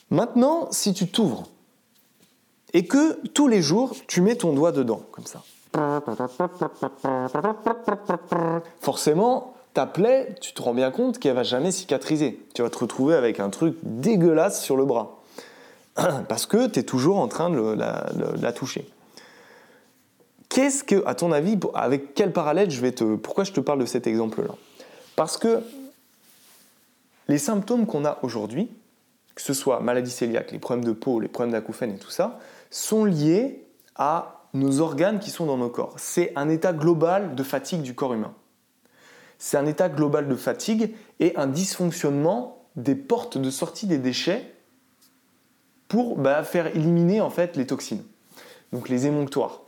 Maintenant, 0.09 0.67
si 0.71 0.93
tu 0.93 1.07
t'ouvres 1.07 1.47
et 2.73 2.85
que 2.85 3.25
tous 3.29 3.47
les 3.47 3.61
jours, 3.61 3.95
tu 4.07 4.21
mets 4.21 4.35
ton 4.35 4.53
doigt 4.53 4.73
dedans, 4.73 5.01
comme 5.11 5.25
ça, 5.25 5.43
Forcément, 8.79 9.55
ta 9.73 9.85
plaie, 9.85 10.35
tu 10.41 10.53
te 10.53 10.61
rends 10.61 10.73
bien 10.73 10.91
compte 10.91 11.19
qu'elle 11.19 11.35
va 11.35 11.43
jamais 11.43 11.71
cicatriser. 11.71 12.39
Tu 12.53 12.61
vas 12.61 12.69
te 12.69 12.77
retrouver 12.77 13.15
avec 13.15 13.39
un 13.39 13.49
truc 13.49 13.77
dégueulasse 13.83 14.61
sur 14.63 14.77
le 14.77 14.85
bras. 14.85 15.21
Parce 16.27 16.45
que 16.45 16.67
tu 16.67 16.79
es 16.79 16.83
toujours 16.83 17.17
en 17.17 17.27
train 17.27 17.49
de, 17.49 17.75
la, 18.41 18.53
toucher. 18.53 18.89
Qu'est-ce 20.49 20.83
que, 20.83 21.05
à 21.05 21.15
ton 21.15 21.31
avis, 21.31 21.59
avec 21.73 22.13
quel 22.13 22.31
parallèle 22.31 22.71
je 22.71 22.79
vais 22.79 22.93
te. 22.93 23.15
Pourquoi 23.15 23.43
je 23.43 23.51
te 23.51 23.59
parle 23.59 23.79
de 23.79 23.85
cet 23.85 24.07
exemple-là? 24.07 24.55
Parce 25.15 25.37
que 25.37 25.61
Les 27.27 27.37
symptômes 27.37 27.85
qu'on 27.85 28.05
a 28.05 28.19
aujourd'hui, 28.21 28.69
que 29.33 29.41
ce 29.41 29.53
soit 29.53 29.79
maladie 29.79 30.15
cœliaque, 30.15 30.51
les 30.51 30.59
problèmes 30.59 30.85
de 30.85 30.93
peau, 30.93 31.19
les 31.19 31.27
problèmes 31.27 31.51
d'acouphènes 31.51 31.95
et 31.95 31.97
tout 31.97 32.11
ça, 32.11 32.39
sont 32.69 33.03
liés 33.03 33.65
à 33.95 34.34
nos 34.55 34.79
organes 34.79 35.19
qui 35.19 35.29
sont 35.29 35.45
dans 35.45 35.57
nos 35.57 35.69
corps. 35.69 35.93
C'est 35.97 36.31
un 36.35 36.49
état 36.49 36.73
global 36.73 37.35
de 37.35 37.43
fatigue 37.43 37.81
du 37.81 37.93
corps 37.93 38.13
humain. 38.13 38.33
C'est 39.37 39.57
un 39.57 39.65
état 39.65 39.89
global 39.89 40.27
de 40.27 40.35
fatigue 40.35 40.95
et 41.19 41.35
un 41.35 41.47
dysfonctionnement 41.47 42.65
des 42.75 42.95
portes 42.95 43.37
de 43.37 43.49
sortie 43.49 43.85
des 43.85 43.97
déchets 43.97 44.53
pour 45.87 46.17
bah, 46.17 46.43
faire 46.43 46.67
éliminer 46.67 47.21
en 47.21 47.29
fait 47.29 47.57
les 47.57 47.67
toxines. 47.67 48.03
Donc 48.71 48.89
les 48.89 49.05
émonctoires. 49.07 49.61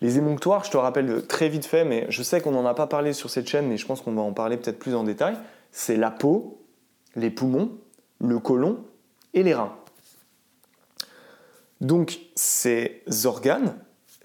Les 0.00 0.18
émonctoires, 0.18 0.64
je 0.64 0.70
te 0.70 0.76
rappelle 0.76 1.26
très 1.26 1.48
vite 1.48 1.64
fait, 1.64 1.84
mais 1.84 2.06
je 2.08 2.22
sais 2.22 2.40
qu'on 2.40 2.52
n'en 2.52 2.66
a 2.66 2.74
pas 2.74 2.86
parlé 2.86 3.12
sur 3.12 3.30
cette 3.30 3.48
chaîne, 3.48 3.66
mais 3.66 3.76
je 3.76 3.86
pense 3.86 4.00
qu'on 4.00 4.12
va 4.12 4.22
en 4.22 4.32
parler 4.32 4.56
peut-être 4.56 4.78
plus 4.78 4.94
en 4.94 5.04
détail. 5.04 5.36
C'est 5.72 5.96
la 5.96 6.10
peau, 6.10 6.60
les 7.16 7.30
poumons, 7.30 7.72
le 8.20 8.38
côlon 8.38 8.84
et 9.34 9.42
les 9.42 9.54
reins. 9.54 9.74
Donc 11.80 12.18
ces 12.34 13.02
organes, 13.24 13.76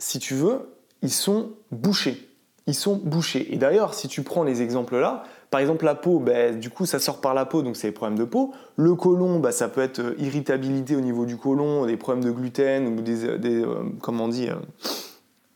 si 0.04 0.20
tu 0.20 0.36
veux, 0.36 0.70
ils 1.02 1.12
sont 1.12 1.52
bouchés. 1.72 2.30
Ils 2.68 2.76
sont 2.76 2.96
bouchés. 2.96 3.54
Et 3.54 3.58
d'ailleurs, 3.58 3.94
si 3.94 4.10
tu 4.10 4.22
prends 4.22 4.44
les 4.44 4.62
exemples 4.62 4.98
là, 4.98 5.24
par 5.50 5.62
exemple 5.62 5.86
la 5.86 5.96
peau, 5.96 6.20
ben, 6.20 6.60
du 6.60 6.70
coup 6.70 6.86
ça 6.86 7.00
sort 7.00 7.22
par 7.22 7.34
la 7.34 7.46
peau, 7.46 7.62
donc 7.62 7.78
c'est 7.78 7.88
des 7.88 7.94
problèmes 7.94 8.20
de 8.20 8.26
peau. 8.26 8.54
Le 8.76 8.96
côlon, 8.96 9.40
ben, 9.40 9.52
ça 9.52 9.70
peut 9.70 9.82
être 9.82 10.00
euh, 10.00 10.16
irritabilité 10.20 10.98
au 10.98 11.00
niveau 11.00 11.26
du 11.26 11.38
côlon, 11.38 11.86
des 11.86 11.96
problèmes 11.96 12.24
de 12.24 12.32
gluten 12.32 12.88
ou 12.88 13.02
des, 13.02 13.24
euh, 13.24 13.38
euh, 13.46 13.84
comment 14.02 14.26
on 14.26 14.28
dit, 14.28 14.50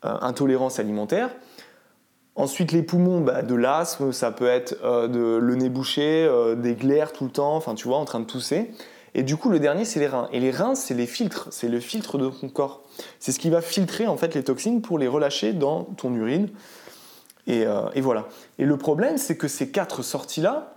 intolérance 0.02 0.80
alimentaire. 0.80 1.30
Ensuite, 2.36 2.72
les 2.72 2.84
poumons, 2.84 3.20
ben, 3.20 3.46
de 3.46 3.56
l'asthme, 3.56 4.14
ça 4.14 4.32
peut 4.32 4.48
être 4.48 4.78
le 4.84 5.56
nez 5.56 5.70
bouché, 5.70 6.30
des 6.58 6.76
glaires 6.76 7.12
tout 7.12 7.26
le 7.26 7.32
temps, 7.32 7.56
enfin 7.56 7.76
tu 7.76 7.90
vois, 7.90 7.98
en 7.98 8.06
train 8.06 8.22
de 8.22 8.26
tousser. 8.26 8.72
Et 9.18 9.24
du 9.24 9.36
coup, 9.36 9.50
le 9.50 9.60
dernier, 9.60 9.84
c'est 9.84 10.00
les 10.00 10.08
reins. 10.08 10.30
Et 10.32 10.40
les 10.40 10.52
reins, 10.52 10.76
c'est 10.76 10.94
les 10.94 11.08
filtres, 11.08 11.48
c'est 11.50 11.68
le 11.68 11.80
filtre 11.80 12.20
de 12.20 12.30
ton 12.30 12.50
corps. 12.50 12.84
C'est 13.20 13.32
ce 13.32 13.40
qui 13.40 13.50
va 13.50 13.62
filtrer 13.62 14.06
en 14.06 14.16
fait 14.16 14.36
les 14.36 14.44
toxines 14.44 14.82
pour 14.82 15.00
les 15.00 15.08
relâcher 15.08 15.54
dans 15.54 15.86
ton 15.86 16.14
urine. 16.14 16.50
Et, 17.48 17.66
euh, 17.66 17.90
voilà. 17.96 18.28
Et 18.60 18.66
le 18.66 18.78
problème, 18.78 19.18
c'est 19.18 19.36
que 19.36 19.48
ces 19.48 19.72
quatre 19.72 20.04
sorties-là, 20.04 20.76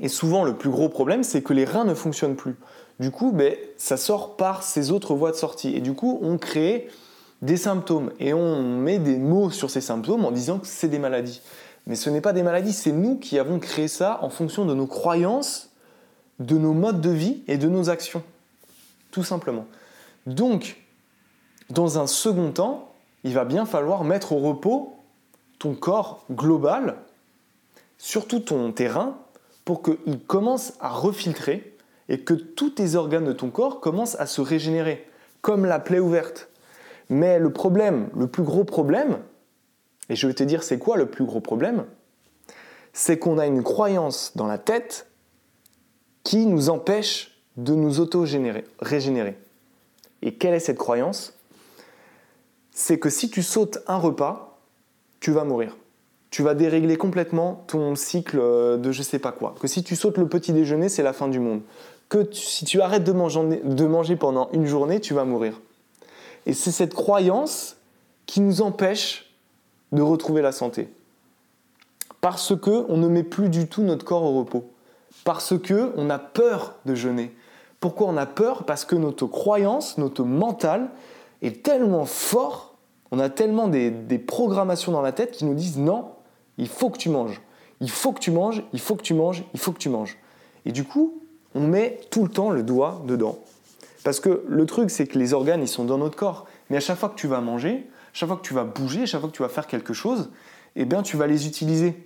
et 0.00 0.08
souvent 0.08 0.44
le 0.44 0.56
plus 0.56 0.70
gros 0.70 0.88
problème, 0.88 1.22
c'est 1.22 1.42
que 1.42 1.52
les 1.52 1.66
reins 1.66 1.84
ne 1.84 1.92
fonctionnent 1.92 2.36
plus. 2.36 2.56
Du 3.00 3.10
coup, 3.10 3.32
ben, 3.32 3.54
ça 3.76 3.98
sort 3.98 4.36
par 4.36 4.62
ces 4.62 4.90
autres 4.90 5.14
voies 5.14 5.30
de 5.30 5.36
sortie. 5.36 5.76
Et 5.76 5.80
du 5.80 5.92
coup, 5.92 6.18
on 6.22 6.38
crée 6.38 6.88
des 7.42 7.58
symptômes 7.58 8.12
et 8.18 8.32
on 8.32 8.62
met 8.78 8.98
des 8.98 9.18
mots 9.18 9.50
sur 9.50 9.70
ces 9.70 9.82
symptômes 9.82 10.24
en 10.24 10.30
disant 10.30 10.58
que 10.58 10.66
c'est 10.66 10.88
des 10.88 10.98
maladies. 10.98 11.42
Mais 11.86 11.96
ce 11.96 12.08
n'est 12.08 12.22
pas 12.22 12.32
des 12.32 12.42
maladies, 12.42 12.72
c'est 12.72 12.92
nous 12.92 13.18
qui 13.18 13.38
avons 13.38 13.58
créé 13.58 13.88
ça 13.88 14.20
en 14.22 14.30
fonction 14.30 14.64
de 14.64 14.72
nos 14.72 14.86
croyances 14.86 15.68
de 16.38 16.58
nos 16.58 16.72
modes 16.72 17.00
de 17.00 17.10
vie 17.10 17.42
et 17.46 17.58
de 17.58 17.68
nos 17.68 17.90
actions. 17.90 18.22
Tout 19.10 19.24
simplement. 19.24 19.66
Donc, 20.26 20.76
dans 21.70 21.98
un 21.98 22.06
second 22.06 22.52
temps, 22.52 22.92
il 23.24 23.34
va 23.34 23.44
bien 23.44 23.66
falloir 23.66 24.04
mettre 24.04 24.32
au 24.32 24.38
repos 24.38 24.96
ton 25.58 25.74
corps 25.74 26.24
global, 26.30 26.96
surtout 27.98 28.40
ton 28.40 28.72
terrain, 28.72 29.18
pour 29.64 29.82
qu'il 29.82 30.20
commence 30.26 30.74
à 30.80 30.90
refiltrer 30.90 31.76
et 32.08 32.20
que 32.20 32.34
tous 32.34 32.70
tes 32.70 32.94
organes 32.94 33.24
de 33.24 33.32
ton 33.32 33.50
corps 33.50 33.80
commencent 33.80 34.14
à 34.20 34.26
se 34.26 34.40
régénérer, 34.40 35.08
comme 35.40 35.64
la 35.64 35.80
plaie 35.80 35.98
ouverte. 35.98 36.48
Mais 37.08 37.38
le 37.38 37.52
problème, 37.52 38.08
le 38.16 38.26
plus 38.26 38.42
gros 38.42 38.64
problème, 38.64 39.18
et 40.08 40.14
je 40.14 40.26
vais 40.26 40.34
te 40.34 40.44
dire 40.44 40.62
c'est 40.62 40.78
quoi 40.78 40.96
le 40.96 41.06
plus 41.06 41.24
gros 41.24 41.40
problème, 41.40 41.84
c'est 42.92 43.18
qu'on 43.18 43.38
a 43.38 43.46
une 43.46 43.62
croyance 43.62 44.32
dans 44.36 44.46
la 44.46 44.58
tête 44.58 45.08
qui 46.26 46.44
nous 46.44 46.70
empêche 46.70 47.38
de 47.56 47.72
nous 47.76 48.00
auto-régénérer. 48.00 49.38
Et 50.22 50.34
quelle 50.34 50.54
est 50.54 50.58
cette 50.58 50.76
croyance? 50.76 51.34
C'est 52.72 52.98
que 52.98 53.10
si 53.10 53.30
tu 53.30 53.44
sautes 53.44 53.78
un 53.86 53.96
repas, 53.96 54.58
tu 55.20 55.30
vas 55.30 55.44
mourir. 55.44 55.76
Tu 56.30 56.42
vas 56.42 56.54
dérégler 56.54 56.96
complètement 56.96 57.62
ton 57.68 57.94
cycle 57.94 58.38
de 58.38 58.90
je 58.90 59.02
sais 59.02 59.20
pas 59.20 59.30
quoi. 59.30 59.54
Que 59.60 59.68
si 59.68 59.84
tu 59.84 59.94
sautes 59.94 60.18
le 60.18 60.28
petit 60.28 60.52
déjeuner, 60.52 60.88
c'est 60.88 61.04
la 61.04 61.12
fin 61.12 61.28
du 61.28 61.38
monde. 61.38 61.60
Que 62.08 62.28
si 62.32 62.64
tu 62.64 62.80
arrêtes 62.80 63.04
de 63.04 63.12
manger, 63.12 63.60
de 63.62 63.86
manger 63.86 64.16
pendant 64.16 64.50
une 64.52 64.66
journée, 64.66 64.98
tu 64.98 65.14
vas 65.14 65.24
mourir. 65.24 65.60
Et 66.44 66.54
c'est 66.54 66.72
cette 66.72 66.92
croyance 66.92 67.76
qui 68.26 68.40
nous 68.40 68.62
empêche 68.62 69.32
de 69.92 70.02
retrouver 70.02 70.42
la 70.42 70.50
santé. 70.50 70.88
Parce 72.20 72.56
que 72.56 72.84
on 72.88 72.96
ne 72.96 73.06
met 73.06 73.22
plus 73.22 73.48
du 73.48 73.68
tout 73.68 73.82
notre 73.82 74.04
corps 74.04 74.24
au 74.24 74.40
repos 74.40 74.68
parce 75.26 75.58
que 75.58 75.92
on 75.96 76.08
a 76.08 76.20
peur 76.20 76.76
de 76.86 76.94
jeûner. 76.94 77.34
Pourquoi 77.80 78.06
on 78.06 78.16
a 78.16 78.26
peur? 78.26 78.62
Parce 78.62 78.84
que 78.84 78.94
notre 78.94 79.26
croyance, 79.26 79.98
notre 79.98 80.22
mental 80.22 80.88
est 81.42 81.64
tellement 81.64 82.04
fort, 82.04 82.76
on 83.10 83.18
a 83.18 83.28
tellement 83.28 83.66
des, 83.66 83.90
programmations 84.24 84.92
dans 84.92 85.02
la 85.02 85.10
tête 85.10 85.32
qui 85.32 85.44
nous 85.44 85.54
disent 85.54 85.78
non, 85.78 86.12
il 86.58 86.68
faut 86.68 86.90
que 86.90 86.98
tu 86.98 87.08
manges, 87.08 87.40
il 87.80 87.90
faut 87.90 88.12
que 88.12 88.20
tu 88.20 88.30
manges, 88.30 88.62
il 88.72 88.78
faut 88.78 88.94
que 88.94 89.02
tu 89.02 89.14
manges, 89.14 89.42
il 89.52 89.58
faut 89.58 89.72
que 89.72 89.78
tu 89.78 89.88
manges. 89.88 90.16
Et 90.64 90.70
du 90.70 90.84
coup, 90.84 91.20
on 91.56 91.66
met 91.66 91.98
tout 92.10 92.22
le 92.22 92.30
temps 92.30 92.50
le 92.50 92.62
doigt 92.62 93.02
dedans. 93.04 93.40
Parce 94.04 94.20
que 94.20 94.44
le 94.46 94.64
truc, 94.64 94.90
c'est 94.90 95.08
que 95.08 95.18
les 95.18 95.34
organes, 95.34 95.60
ils 95.60 95.68
sont 95.68 95.84
dans 95.84 95.98
notre 95.98 96.16
corps. 96.16 96.46
Mais 96.70 96.76
à 96.76 96.80
chaque 96.80 96.98
fois 96.98 97.08
que 97.08 97.16
tu 97.16 97.26
vas 97.26 97.40
manger, 97.40 97.88
à 97.88 98.12
chaque 98.12 98.28
fois 98.28 98.38
que 98.38 98.46
tu 98.46 98.54
vas 98.54 98.62
bouger, 98.62 99.02
à 99.02 99.06
chaque 99.06 99.20
fois 99.20 99.28
que 99.28 99.34
tu 99.34 99.42
vas 99.42 99.48
faire 99.48 99.66
quelque 99.66 99.92
chose, 99.92 100.30
eh 100.76 100.84
bien, 100.84 101.02
tu 101.02 101.16
vas 101.16 101.26
les 101.26 101.48
utiliser. 101.48 102.05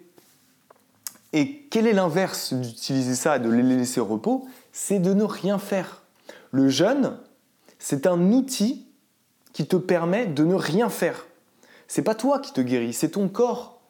Et 1.32 1.66
quel 1.70 1.87
est 1.87 1.92
l'inverse 1.92 2.52
d'utiliser 2.52 3.14
ça 3.14 3.37
et 3.37 3.40
de 3.40 3.49
les 3.49 3.62
laisser 3.62 4.00
au 4.00 4.04
repos? 4.04 4.49
C'est 4.72 4.99
de 4.99 5.14
ne 5.14 5.25
rien 5.25 5.58
faire. 5.58 6.02
Le 6.50 6.68
jeûne, 6.68 7.18
c'est 7.78 8.06
un 8.06 8.32
outil 8.32 8.87
qui 9.52 9.66
te 9.66 9.76
permet 9.76 10.26
de 10.26 10.44
ne 10.44 10.54
rien 10.54 10.88
faire. 10.88 11.26
C'est 11.87 12.02
pas 12.02 12.14
toi 12.14 12.38
qui 12.40 12.52
te 12.52 12.60
guéris, 12.60 12.92
c'est 12.92 13.10
ton 13.10 13.28
corps. 13.28 13.80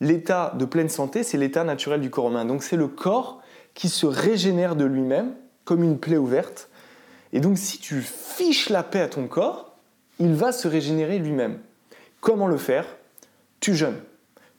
L'état 0.00 0.54
de 0.58 0.64
pleine 0.64 0.88
santé, 0.88 1.22
c'est 1.22 1.38
l'état 1.38 1.64
naturel 1.64 2.00
du 2.00 2.10
corps 2.10 2.28
humain. 2.28 2.44
Donc 2.44 2.62
c'est 2.62 2.76
le 2.76 2.88
corps 2.88 3.42
qui 3.74 3.88
se 3.88 4.06
régénère 4.06 4.76
de 4.76 4.84
lui-même 4.84 5.34
comme 5.64 5.82
une 5.82 5.98
plaie 5.98 6.16
ouverte. 6.16 6.68
Et 7.32 7.40
donc 7.40 7.58
si 7.58 7.78
tu 7.78 8.02
fiches 8.02 8.68
la 8.68 8.82
paix 8.82 9.00
à 9.00 9.08
ton 9.08 9.26
corps, 9.26 9.76
il 10.18 10.34
va 10.34 10.52
se 10.52 10.68
régénérer 10.68 11.18
lui-même. 11.18 11.58
Comment 12.20 12.46
le 12.46 12.58
faire? 12.58 12.86
Tu 13.60 13.74
jeûnes. 13.74 14.00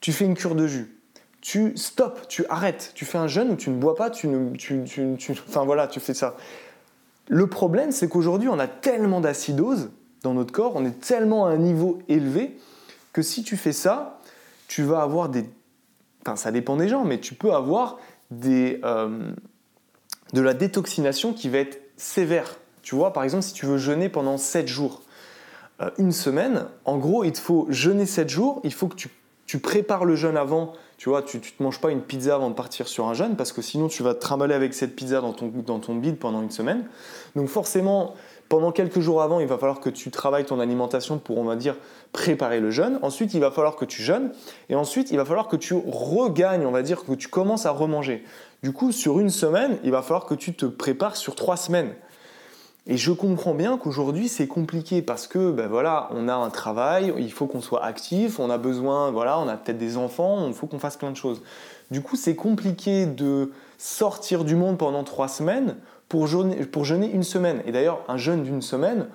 Tu 0.01 0.11
fais 0.11 0.25
une 0.25 0.35
cure 0.35 0.55
de 0.55 0.67
jus 0.67 0.95
tu 1.45 1.77
stops, 1.77 2.27
tu 2.27 2.43
arrêtes, 2.49 2.91
tu 2.95 3.05
fais 3.05 3.19
un 3.19 3.27
jeûne 3.27 3.51
où 3.51 3.55
tu 3.55 3.69
ne 3.69 3.77
bois 3.77 3.93
pas, 3.93 4.09
tu, 4.09 4.27
enfin 5.47 5.63
voilà, 5.63 5.87
tu 5.87 5.99
fais 5.99 6.15
ça. 6.15 6.37
Le 7.27 7.45
problème, 7.45 7.91
c'est 7.91 8.09
qu'aujourd'hui, 8.09 8.49
on 8.49 8.57
a 8.57 8.67
tellement 8.67 9.21
d'acidose 9.21 9.91
dans 10.23 10.33
notre 10.33 10.51
corps, 10.51 10.71
on 10.73 10.83
est 10.85 10.99
tellement 10.99 11.45
à 11.45 11.51
un 11.51 11.57
niveau 11.57 11.99
élevé 12.09 12.57
que 13.13 13.21
si 13.21 13.43
tu 13.43 13.57
fais 13.57 13.73
ça, 13.73 14.19
tu 14.67 14.81
vas 14.81 15.03
avoir 15.03 15.29
des, 15.29 15.47
enfin 16.25 16.35
ça 16.35 16.51
dépend 16.51 16.77
des 16.77 16.87
gens, 16.87 17.05
mais 17.05 17.19
tu 17.19 17.35
peux 17.35 17.53
avoir 17.53 17.99
des, 18.31 18.81
euh, 18.83 19.31
de 20.33 20.41
la 20.41 20.55
détoxination 20.55 21.31
qui 21.31 21.49
va 21.49 21.59
être 21.59 21.79
sévère. 21.95 22.57
Tu 22.81 22.95
vois, 22.95 23.13
par 23.13 23.23
exemple, 23.23 23.43
si 23.43 23.53
tu 23.53 23.67
veux 23.67 23.77
jeûner 23.77 24.09
pendant 24.09 24.39
7 24.39 24.67
jours, 24.67 25.03
euh, 25.79 25.91
une 25.99 26.11
semaine, 26.11 26.65
en 26.85 26.97
gros, 26.97 27.23
il 27.23 27.33
te 27.33 27.39
faut 27.39 27.67
jeûner 27.69 28.07
7 28.07 28.29
jours, 28.29 28.61
il 28.63 28.73
faut 28.73 28.87
que 28.87 28.95
tu, 28.95 29.09
tu 29.45 29.59
prépares 29.59 30.05
le 30.05 30.15
jeûne 30.15 30.37
avant 30.37 30.73
tu 30.97 31.09
vois, 31.09 31.21
tu 31.21 31.37
ne 31.37 31.41
te 31.41 31.61
manges 31.61 31.81
pas 31.81 31.91
une 31.91 32.01
pizza 32.01 32.35
avant 32.35 32.49
de 32.49 32.55
partir 32.55 32.87
sur 32.87 33.07
un 33.07 33.13
jeûne 33.13 33.35
parce 33.35 33.51
que 33.51 33.61
sinon 33.61 33.87
tu 33.87 34.01
vas 34.01 34.13
te 34.13 34.21
trimballer 34.21 34.53
avec 34.53 34.73
cette 34.73 34.95
pizza 34.95 35.21
dans 35.21 35.33
ton, 35.33 35.51
dans 35.65 35.79
ton 35.79 35.95
bide 35.95 36.17
pendant 36.17 36.41
une 36.41 36.51
semaine. 36.51 36.85
Donc 37.35 37.49
forcément, 37.49 38.13
pendant 38.47 38.71
quelques 38.71 38.99
jours 38.99 39.21
avant, 39.21 39.39
il 39.39 39.47
va 39.47 39.57
falloir 39.57 39.79
que 39.79 39.89
tu 39.89 40.11
travailles 40.11 40.45
ton 40.45 40.59
alimentation 40.59 41.17
pour, 41.17 41.37
on 41.37 41.43
va 41.43 41.55
dire, 41.55 41.75
préparer 42.11 42.59
le 42.59 42.69
jeûne. 42.69 42.99
Ensuite, 43.01 43.33
il 43.33 43.41
va 43.41 43.51
falloir 43.51 43.75
que 43.75 43.85
tu 43.85 44.03
jeûnes. 44.03 44.31
Et 44.69 44.75
ensuite, 44.75 45.11
il 45.11 45.17
va 45.17 45.25
falloir 45.25 45.47
que 45.47 45.55
tu 45.55 45.73
regagnes, 45.73 46.65
on 46.65 46.71
va 46.71 46.83
dire, 46.83 47.03
que 47.03 47.13
tu 47.13 47.27
commences 47.27 47.65
à 47.65 47.71
remanger. 47.71 48.23
Du 48.61 48.71
coup, 48.71 48.91
sur 48.91 49.19
une 49.19 49.31
semaine, 49.31 49.77
il 49.83 49.91
va 49.91 50.01
falloir 50.01 50.25
que 50.25 50.35
tu 50.35 50.53
te 50.53 50.65
prépares 50.65 51.15
sur 51.15 51.35
trois 51.35 51.57
semaines. 51.57 51.93
Et 52.87 52.97
je 52.97 53.11
comprends 53.11 53.55
bien 53.55 53.77
qu'aujourd'hui 53.77 54.27
c'est 54.27 54.47
compliqué 54.47 55.01
parce 55.01 55.25
que 55.25 55.51
ben 55.51 55.67
voilà, 55.67 56.07
on 56.11 56.27
a 56.27 56.35
un 56.35 56.49
travail, 56.51 57.13
il 57.17 57.31
faut 57.31 57.47
qu'on 57.47 57.61
soit 57.61 57.83
actif, 57.83 58.39
on 58.39 58.49
a 58.51 58.59
besoin, 58.59 59.09
voilà, 59.09 59.39
on 59.39 59.47
a 59.47 59.57
peut-être 59.57 59.79
des 59.79 59.97
enfants, 59.97 60.47
il 60.47 60.53
faut 60.53 60.67
qu'on 60.67 60.77
fasse 60.77 60.97
plein 60.97 61.09
de 61.09 61.17
choses. 61.17 61.41
Du 61.91 62.01
coup, 62.01 62.15
c'est 62.15 62.35
compliqué 62.35 63.05
de 63.05 63.51
sortir 63.77 64.43
du 64.43 64.55
monde 64.55 64.77
pendant 64.77 65.03
trois 65.03 65.27
semaines 65.27 65.77
pour 66.09 66.27
jeûner, 66.27 66.57
pour 66.65 66.85
jeûner 66.85 67.11
une 67.11 67.23
semaine. 67.23 67.61
Et 67.65 67.71
d'ailleurs, 67.71 68.03
un 68.07 68.17
jeûne 68.17 68.43
d'une 68.43 68.61
semaine, 68.61 69.07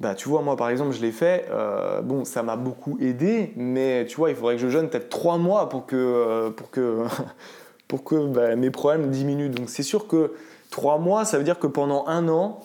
bah, 0.00 0.14
tu 0.14 0.28
vois, 0.28 0.40
moi 0.40 0.56
par 0.56 0.70
exemple, 0.70 0.92
je 0.92 1.00
l'ai 1.00 1.12
fait, 1.12 1.46
euh, 1.50 2.00
bon, 2.00 2.24
ça 2.24 2.42
m'a 2.42 2.56
beaucoup 2.56 2.98
aidé, 3.00 3.52
mais 3.56 4.06
tu 4.06 4.16
vois, 4.16 4.30
il 4.30 4.36
faudrait 4.36 4.56
que 4.56 4.62
je 4.62 4.68
jeûne 4.68 4.88
peut-être 4.88 5.10
trois 5.10 5.36
mois 5.36 5.68
pour 5.68 5.86
que, 5.86 5.96
euh, 5.96 6.50
pour 6.50 6.70
que, 6.70 7.04
pour 7.88 8.04
que 8.04 8.26
bah, 8.26 8.56
mes 8.56 8.70
problèmes 8.70 9.10
diminuent. 9.10 9.50
Donc 9.50 9.68
c'est 9.68 9.82
sûr 9.82 10.06
que 10.06 10.32
Trois 10.70 10.98
mois, 10.98 11.24
ça 11.24 11.36
veut 11.36 11.44
dire 11.44 11.58
que 11.58 11.66
pendant 11.66 12.06
un 12.06 12.28
an, 12.28 12.62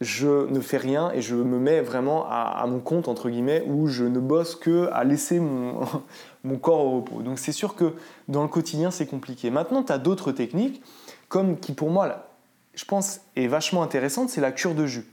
je 0.00 0.46
ne 0.48 0.60
fais 0.60 0.76
rien 0.76 1.10
et 1.12 1.20
je 1.20 1.34
me 1.34 1.58
mets 1.58 1.80
vraiment 1.80 2.26
à, 2.28 2.64
mon 2.68 2.78
compte, 2.78 3.08
entre 3.08 3.30
guillemets, 3.30 3.64
où 3.66 3.88
je 3.88 4.04
ne 4.04 4.20
bosse 4.20 4.54
que 4.54 4.88
à 4.92 5.02
laisser 5.02 5.40
mon, 5.40 6.56
corps 6.60 6.84
au 6.84 6.96
repos. 7.00 7.22
Donc 7.22 7.38
c'est 7.38 7.52
sûr 7.52 7.74
que 7.74 7.94
dans 8.28 8.42
le 8.42 8.48
quotidien, 8.48 8.90
c'est 8.90 9.06
compliqué. 9.06 9.50
Maintenant, 9.50 9.82
tu 9.82 9.92
as 9.92 9.98
d'autres 9.98 10.30
techniques, 10.30 10.82
comme 11.28 11.58
qui 11.58 11.72
pour 11.72 11.90
moi, 11.90 12.28
je 12.74 12.84
pense, 12.84 13.20
est 13.34 13.48
vachement 13.48 13.82
intéressante, 13.82 14.30
c'est 14.30 14.40
la 14.40 14.52
cure 14.52 14.74
de 14.74 14.86
jus. 14.86 15.06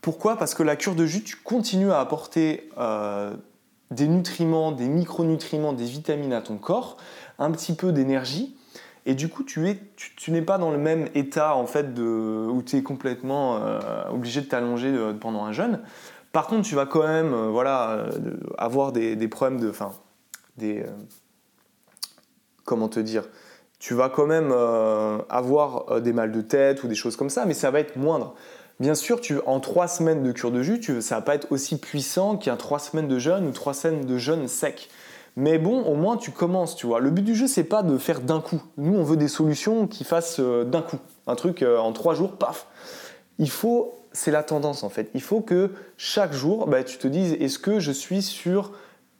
Pourquoi? 0.00 0.36
Parce 0.36 0.54
que 0.54 0.62
la 0.62 0.76
cure 0.76 0.94
de 0.94 1.06
jus, 1.06 1.22
tu 1.22 1.36
continues 1.36 1.90
à 1.90 2.00
apporter 2.00 2.68
euh, 2.78 3.34
des 3.90 4.08
nutriments, 4.08 4.70
des 4.72 4.88
micronutriments, 4.88 5.72
des 5.72 5.84
vitamines 5.84 6.32
à 6.32 6.42
ton 6.42 6.58
corps, 6.58 6.96
un 7.38 7.50
petit 7.50 7.74
peu 7.74 7.92
d'énergie, 7.92 8.56
et 9.04 9.14
du 9.14 9.28
coup, 9.28 9.42
tu, 9.42 9.68
es, 9.68 9.78
tu, 9.96 10.30
n'es 10.30 10.42
pas 10.42 10.58
dans 10.58 10.70
le 10.70 10.78
même 10.78 11.08
état 11.14 11.56
en 11.56 11.66
fait 11.66 11.92
de, 11.92 12.46
où 12.48 12.62
tu 12.62 12.76
es 12.76 12.82
complètement 12.82 13.56
euh, 13.56 13.80
obligé 14.10 14.40
de 14.40 14.46
t'allonger 14.46 14.88
euh, 14.88 15.12
pendant 15.12 15.44
un 15.44 15.52
jeûne. 15.52 15.80
Par 16.30 16.46
contre, 16.46 16.62
tu 16.62 16.76
vas 16.76 16.86
quand 16.86 17.02
même 17.02 17.34
euh, 17.34 17.48
voilà, 17.48 18.06
avoir 18.58 18.92
des, 18.92 19.16
problèmes 19.28 19.60
de. 19.60 19.68
Enfin, 19.68 19.92
des. 20.56 20.86
comment 22.64 22.88
te 22.88 23.00
dire 23.00 23.24
Tu 23.80 23.94
vas 23.94 24.08
quand 24.08 24.26
même 24.26 24.52
avoir 25.28 26.00
des 26.00 26.12
mal 26.12 26.30
de 26.30 26.40
tête 26.40 26.84
ou 26.84 26.88
des 26.88 26.94
choses 26.94 27.16
comme 27.16 27.30
ça, 27.30 27.44
mais 27.44 27.54
ça 27.54 27.72
va 27.72 27.80
être 27.80 27.96
moindre. 27.96 28.34
Bien 28.78 28.94
sûr, 28.94 29.20
tu, 29.20 29.38
en 29.46 29.60
trois 29.60 29.88
semaines 29.88 30.22
de 30.22 30.32
cure 30.32 30.52
de 30.52 30.62
jus, 30.62 30.80
tu, 30.80 31.02
ça 31.02 31.16
va 31.16 31.22
pas 31.22 31.34
être 31.34 31.50
aussi 31.50 31.78
puissant 31.78 32.36
qu'un 32.36 32.56
trois 32.56 32.78
semaines 32.78 33.08
de 33.08 33.18
jeûne 33.18 33.46
ou 33.46 33.52
trois 33.52 33.74
semaines 33.74 34.06
de 34.06 34.18
jeûne 34.18 34.46
sec. 34.46 34.88
Mais 35.36 35.58
bon, 35.58 35.82
au 35.84 35.94
moins 35.94 36.16
tu 36.16 36.30
commences, 36.30 36.76
tu 36.76 36.86
vois. 36.86 37.00
Le 37.00 37.10
but 37.10 37.22
du 37.22 37.34
jeu, 37.34 37.46
c'est 37.46 37.64
pas 37.64 37.82
de 37.82 37.96
faire 37.96 38.20
d'un 38.20 38.40
coup. 38.40 38.60
Nous, 38.76 38.94
on 38.94 39.02
veut 39.02 39.16
des 39.16 39.28
solutions 39.28 39.86
qui 39.86 40.04
fassent 40.04 40.40
euh, 40.40 40.64
d'un 40.64 40.82
coup. 40.82 40.98
Un 41.26 41.36
truc 41.36 41.62
euh, 41.62 41.78
en 41.78 41.92
trois 41.92 42.14
jours, 42.14 42.32
paf. 42.32 42.66
Il 43.38 43.50
faut, 43.50 43.94
c'est 44.12 44.30
la 44.30 44.42
tendance 44.42 44.82
en 44.82 44.90
fait. 44.90 45.10
Il 45.14 45.22
faut 45.22 45.40
que 45.40 45.70
chaque 45.96 46.32
jour, 46.32 46.66
bah, 46.66 46.84
tu 46.84 46.98
te 46.98 47.08
dises, 47.08 47.34
est-ce 47.40 47.58
que 47.58 47.80
je 47.80 47.92
suis 47.92 48.20
sur 48.20 48.72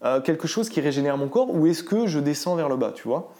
euh, 0.04 0.20
quelque 0.20 0.46
chose 0.46 0.68
qui 0.68 0.80
régénère 0.80 1.16
mon 1.16 1.28
corps 1.28 1.54
ou 1.54 1.66
est-ce 1.66 1.82
que 1.82 2.06
je 2.06 2.18
descends 2.18 2.56
vers 2.56 2.68
le 2.68 2.76
bas, 2.76 2.92
tu 2.94 3.08
vois? 3.08 3.32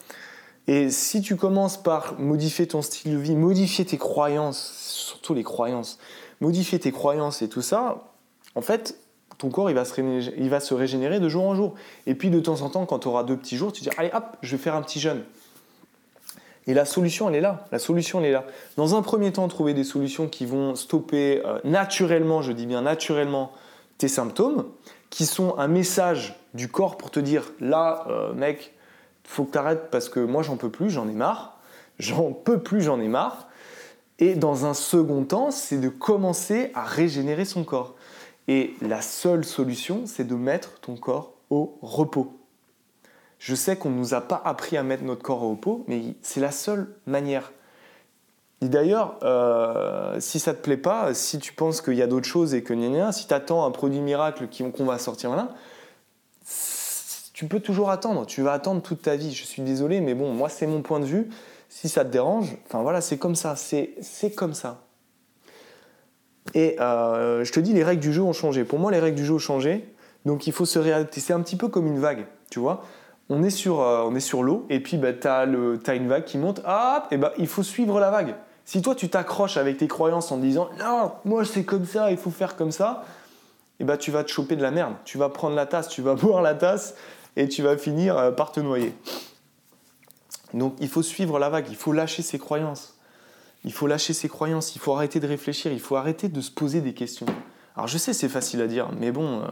Et 0.66 0.90
si 0.90 1.20
tu 1.20 1.36
commences 1.36 1.76
par 1.76 2.18
modifier 2.20 2.66
ton 2.68 2.82
style 2.82 3.12
de 3.12 3.18
vie, 3.18 3.34
modifier 3.34 3.84
tes 3.84 3.98
croyances, 3.98 4.72
surtout 4.80 5.34
les 5.34 5.42
croyances, 5.42 5.98
modifier 6.40 6.78
tes 6.78 6.92
croyances 6.92 7.42
et 7.42 7.48
tout 7.48 7.62
ça, 7.62 8.12
en 8.54 8.60
fait, 8.62 8.96
ton 9.38 9.50
corps 9.50 9.70
il 9.70 9.74
va, 9.74 10.60
se 10.60 10.74
régénérer 10.74 11.20
de 11.20 11.28
jour 11.28 11.44
en 11.44 11.54
jour. 11.54 11.74
Et 12.06 12.14
puis 12.14 12.30
de 12.30 12.40
temps 12.40 12.62
en 12.62 12.70
temps, 12.70 12.86
quand 12.86 13.00
tu 13.00 13.08
auras 13.08 13.24
deux 13.24 13.36
petits 13.36 13.56
jours, 13.56 13.72
tu 13.72 13.82
dis 13.82 13.90
allez 13.96 14.10
hop, 14.12 14.36
je 14.42 14.56
vais 14.56 14.62
faire 14.62 14.74
un 14.74 14.82
petit 14.82 15.00
jeûne. 15.00 15.22
Et 16.66 16.74
la 16.74 16.84
solution, 16.84 17.28
elle 17.28 17.34
est 17.36 17.40
là. 17.40 17.66
La 17.72 17.78
solution, 17.78 18.20
elle 18.20 18.26
est 18.26 18.32
là. 18.32 18.44
Dans 18.76 18.94
un 18.94 19.02
premier 19.02 19.32
temps, 19.32 19.48
trouver 19.48 19.74
des 19.74 19.84
solutions 19.84 20.28
qui 20.28 20.46
vont 20.46 20.76
stopper 20.76 21.42
euh, 21.44 21.58
naturellement, 21.64 22.40
je 22.40 22.52
dis 22.52 22.66
bien 22.66 22.82
naturellement, 22.82 23.50
tes 23.98 24.06
symptômes, 24.06 24.66
qui 25.10 25.26
sont 25.26 25.58
un 25.58 25.66
message 25.66 26.38
du 26.54 26.68
corps 26.68 26.96
pour 26.96 27.10
te 27.10 27.18
dire 27.18 27.50
là, 27.60 28.06
euh, 28.08 28.32
mec, 28.32 28.74
faut 29.24 29.44
que 29.44 29.52
tu 29.52 29.58
arrêtes 29.58 29.90
parce 29.90 30.08
que 30.08 30.20
moi, 30.20 30.42
j'en 30.42 30.56
peux 30.56 30.70
plus, 30.70 30.90
j'en 30.90 31.08
ai 31.08 31.14
marre. 31.14 31.58
J'en 31.98 32.32
peux 32.32 32.60
plus, 32.60 32.82
j'en 32.82 33.00
ai 33.00 33.08
marre. 33.08 33.48
Et 34.18 34.34
dans 34.34 34.66
un 34.66 34.74
second 34.74 35.24
temps, 35.24 35.50
c'est 35.50 35.78
de 35.78 35.88
commencer 35.88 36.70
à 36.74 36.84
régénérer 36.84 37.44
son 37.44 37.64
corps. 37.64 37.96
Et 38.48 38.74
la 38.80 39.02
seule 39.02 39.44
solution, 39.44 40.02
c'est 40.06 40.24
de 40.24 40.34
mettre 40.34 40.80
ton 40.80 40.96
corps 40.96 41.32
au 41.50 41.78
repos. 41.82 42.32
Je 43.38 43.54
sais 43.54 43.76
qu'on 43.76 43.90
ne 43.90 43.96
nous 43.96 44.14
a 44.14 44.20
pas 44.20 44.40
appris 44.44 44.76
à 44.76 44.82
mettre 44.82 45.04
notre 45.04 45.22
corps 45.22 45.42
au 45.42 45.50
repos, 45.50 45.84
mais 45.88 46.14
c'est 46.22 46.40
la 46.40 46.52
seule 46.52 46.94
manière. 47.06 47.52
Et 48.60 48.68
d'ailleurs, 48.68 49.18
euh, 49.24 50.20
si 50.20 50.38
ça 50.38 50.54
te 50.54 50.62
plaît 50.62 50.76
pas, 50.76 51.14
si 51.14 51.40
tu 51.40 51.52
penses 51.52 51.80
qu'il 51.80 51.94
y 51.94 52.02
a 52.02 52.06
d'autres 52.06 52.28
choses 52.28 52.54
et 52.54 52.62
que 52.62 52.72
gna, 52.72 53.10
si 53.10 53.26
tu 53.26 53.34
attends 53.34 53.64
un 53.64 53.72
produit 53.72 53.98
miracle 53.98 54.46
qu'on 54.72 54.84
va 54.84 54.98
sortir 54.98 55.34
là, 55.34 55.48
tu 57.32 57.48
peux 57.48 57.58
toujours 57.58 57.90
attendre. 57.90 58.24
Tu 58.24 58.42
vas 58.42 58.52
attendre 58.52 58.82
toute 58.82 59.02
ta 59.02 59.16
vie. 59.16 59.34
Je 59.34 59.42
suis 59.42 59.62
désolé, 59.62 60.00
mais 60.00 60.14
bon, 60.14 60.32
moi 60.32 60.48
c'est 60.48 60.68
mon 60.68 60.82
point 60.82 61.00
de 61.00 61.04
vue. 61.04 61.28
Si 61.68 61.88
ça 61.88 62.04
te 62.04 62.10
dérange, 62.10 62.56
enfin 62.66 62.82
voilà, 62.82 63.00
c'est 63.00 63.18
comme 63.18 63.34
ça. 63.34 63.56
C'est 63.56 64.34
comme 64.36 64.54
ça. 64.54 64.84
Et 66.54 66.76
euh, 66.80 67.44
je 67.44 67.52
te 67.52 67.60
dis, 67.60 67.72
les 67.72 67.84
règles 67.84 68.02
du 68.02 68.12
jeu 68.12 68.22
ont 68.22 68.32
changé. 68.32 68.64
Pour 68.64 68.78
moi, 68.78 68.90
les 68.90 68.98
règles 68.98 69.16
du 69.16 69.24
jeu 69.24 69.34
ont 69.34 69.38
changé. 69.38 69.92
Donc 70.24 70.46
il 70.46 70.52
faut 70.52 70.64
se 70.64 70.78
réadapter. 70.78 71.20
C'est 71.20 71.32
un 71.32 71.40
petit 71.40 71.56
peu 71.56 71.68
comme 71.68 71.86
une 71.86 71.98
vague, 71.98 72.26
tu 72.50 72.60
vois. 72.60 72.84
On 73.28 73.42
est 73.42 73.50
sur, 73.50 73.80
euh, 73.80 74.18
sur 74.18 74.42
l'eau 74.42 74.66
et 74.68 74.80
puis 74.80 74.96
bah, 74.98 75.12
tu 75.12 75.26
as, 75.26 75.44
une 75.44 76.08
vague 76.08 76.24
qui 76.24 76.38
monte. 76.38 76.60
Hop, 76.60 77.04
et 77.10 77.16
bah, 77.16 77.32
il 77.38 77.46
faut 77.46 77.62
suivre 77.62 77.98
la 78.00 78.10
vague. 78.10 78.34
Si 78.64 78.82
toi 78.82 78.94
tu 78.94 79.08
t'accroches 79.08 79.56
avec 79.56 79.78
tes 79.78 79.88
croyances 79.88 80.30
en 80.30 80.36
disant 80.36 80.68
non, 80.78 81.12
moi 81.24 81.44
c'est 81.44 81.64
comme 81.64 81.84
ça, 81.84 82.10
il 82.10 82.16
faut 82.16 82.30
faire 82.30 82.56
comme 82.56 82.70
ça, 82.70 83.04
et 83.80 83.84
bah, 83.84 83.96
tu 83.96 84.10
vas 84.10 84.22
te 84.22 84.30
choper 84.30 84.54
de 84.54 84.62
la 84.62 84.70
merde. 84.70 84.94
Tu 85.04 85.18
vas 85.18 85.28
prendre 85.28 85.56
la 85.56 85.66
tasse, 85.66 85.88
tu 85.88 86.02
vas 86.02 86.14
boire 86.16 86.42
la 86.42 86.54
tasse 86.54 86.94
et 87.36 87.48
tu 87.48 87.62
vas 87.62 87.76
finir 87.76 88.16
euh, 88.16 88.30
par 88.30 88.52
te 88.52 88.60
noyer. 88.60 88.94
Donc 90.54 90.74
il 90.80 90.88
faut 90.88 91.02
suivre 91.02 91.38
la 91.38 91.48
vague, 91.48 91.66
il 91.70 91.76
faut 91.76 91.92
lâcher 91.92 92.22
ses 92.22 92.38
croyances. 92.38 92.94
Il 93.64 93.72
faut 93.72 93.86
lâcher 93.86 94.12
ses 94.12 94.28
croyances, 94.28 94.74
il 94.74 94.80
faut 94.80 94.92
arrêter 94.92 95.20
de 95.20 95.26
réfléchir, 95.26 95.72
il 95.72 95.80
faut 95.80 95.96
arrêter 95.96 96.28
de 96.28 96.40
se 96.40 96.50
poser 96.50 96.80
des 96.80 96.94
questions. 96.94 97.26
Alors 97.76 97.86
je 97.86 97.98
sais, 97.98 98.12
c'est 98.12 98.28
facile 98.28 98.60
à 98.60 98.66
dire, 98.66 98.90
mais 98.98 99.12
bon, 99.12 99.40
euh, 99.40 99.46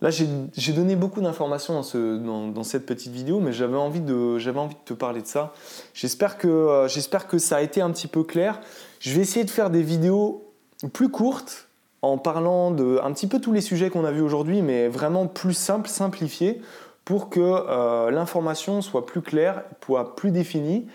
là 0.00 0.10
j'ai 0.10 0.72
donné 0.72 0.96
beaucoup 0.96 1.20
d'informations 1.20 1.74
dans, 1.74 2.64
cette 2.64 2.86
petite 2.86 3.12
vidéo, 3.12 3.40
mais 3.40 3.52
j'avais 3.52 3.76
envie, 3.76 4.00
de, 4.00 4.38
te 4.84 4.94
parler 4.94 5.22
de 5.22 5.26
ça. 5.26 5.52
J'espère 5.94 6.38
que, 6.38 6.48
euh, 6.48 6.88
j'espère 6.88 7.28
que 7.28 7.38
ça 7.38 7.56
a 7.56 7.60
été 7.62 7.80
un 7.80 7.90
petit 7.90 8.08
peu 8.08 8.24
clair. 8.24 8.60
Je 8.98 9.14
vais 9.14 9.22
essayer 9.22 9.44
de 9.44 9.50
faire 9.50 9.70
des 9.70 9.82
vidéos 9.82 10.52
plus 10.92 11.08
courtes 11.08 11.68
en 12.02 12.18
parlant 12.18 12.70
de 12.70 12.98
un 13.02 13.12
petit 13.12 13.26
peu 13.26 13.40
tous 13.40 13.52
les 13.52 13.60
sujets 13.60 13.90
qu'on 13.90 14.04
a 14.04 14.10
vus 14.10 14.22
aujourd'hui, 14.22 14.62
mais 14.62 14.88
vraiment 14.88 15.26
plus 15.26 15.54
simple, 15.54 15.88
simplifié, 15.88 16.60
pour 17.04 17.28
que 17.28 17.40
euh, 17.40 18.10
l'information 18.10 18.82
soit 18.82 19.06
plus 19.06 19.22
claire, 19.22 19.64
soit 19.84 20.16
plus 20.16 20.30
définie 20.30 20.86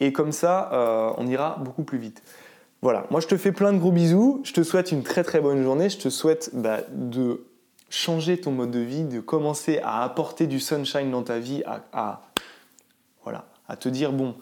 et 0.00 0.12
comme 0.12 0.32
ça, 0.32 0.70
euh, 0.72 1.12
on 1.18 1.26
ira 1.26 1.56
beaucoup 1.60 1.84
plus 1.84 1.98
vite. 1.98 2.22
Voilà, 2.82 3.06
moi 3.10 3.20
je 3.20 3.26
te 3.26 3.36
fais 3.36 3.52
plein 3.52 3.72
de 3.72 3.78
gros 3.78 3.92
bisous, 3.92 4.42
je 4.44 4.52
te 4.52 4.62
souhaite 4.62 4.92
une 4.92 5.02
très 5.02 5.24
très 5.24 5.40
bonne 5.40 5.62
journée, 5.62 5.88
je 5.88 5.98
te 5.98 6.10
souhaite 6.10 6.50
bah, 6.52 6.80
de 6.92 7.46
changer 7.88 8.38
ton 8.38 8.50
mode 8.50 8.70
de 8.70 8.80
vie, 8.80 9.04
de 9.04 9.20
commencer 9.20 9.80
à 9.82 10.02
apporter 10.02 10.46
du 10.46 10.60
sunshine 10.60 11.10
dans 11.10 11.22
ta 11.22 11.38
vie, 11.38 11.62
à, 11.92 12.20
voilà, 13.22 13.46
à 13.68 13.76
te 13.76 13.88
dire 13.88 14.12
bon, 14.12 14.34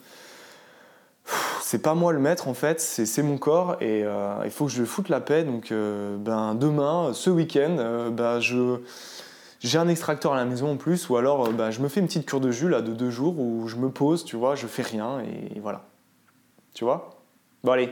c'est 1.60 1.82
pas 1.82 1.94
moi 1.94 2.12
le 2.12 2.18
maître 2.18 2.48
en 2.48 2.54
fait, 2.54 2.80
c'est 2.80 3.22
mon 3.22 3.38
corps 3.38 3.76
et 3.80 4.02
euh, 4.04 4.34
il 4.44 4.50
faut 4.50 4.66
que 4.66 4.72
je 4.72 4.84
foute 4.84 5.08
la 5.08 5.20
paix. 5.20 5.44
Donc 5.44 5.70
euh, 5.70 6.16
ben, 6.16 6.56
demain, 6.56 7.12
ce 7.12 7.30
week-end, 7.30 8.10
ben, 8.10 8.40
je 8.40 8.80
j'ai 9.62 9.78
un 9.78 9.88
extracteur 9.88 10.32
à 10.32 10.36
la 10.36 10.44
maison 10.44 10.72
en 10.72 10.76
plus, 10.76 11.08
ou 11.08 11.16
alors 11.16 11.46
euh, 11.46 11.52
bah, 11.52 11.70
je 11.70 11.80
me 11.80 11.88
fais 11.88 12.00
une 12.00 12.06
petite 12.06 12.26
cure 12.26 12.40
de 12.40 12.50
jus 12.50 12.68
là, 12.68 12.82
de 12.82 12.92
deux 12.92 13.10
jours 13.10 13.38
où 13.38 13.68
je 13.68 13.76
me 13.76 13.90
pose, 13.90 14.24
tu 14.24 14.36
vois, 14.36 14.54
je 14.54 14.66
fais 14.66 14.82
rien 14.82 15.20
et 15.20 15.60
voilà. 15.60 15.82
Tu 16.74 16.84
vois? 16.84 17.10
Bon 17.62 17.72
allez, 17.72 17.90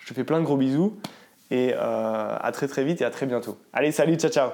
je 0.00 0.08
te 0.08 0.14
fais 0.14 0.24
plein 0.24 0.38
de 0.40 0.44
gros 0.44 0.56
bisous 0.56 0.98
et 1.50 1.72
euh, 1.74 2.36
à 2.40 2.52
très 2.52 2.68
très 2.68 2.84
vite 2.84 3.00
et 3.00 3.04
à 3.04 3.10
très 3.10 3.26
bientôt. 3.26 3.58
Allez, 3.72 3.92
salut, 3.92 4.16
ciao 4.16 4.30
ciao 4.30 4.50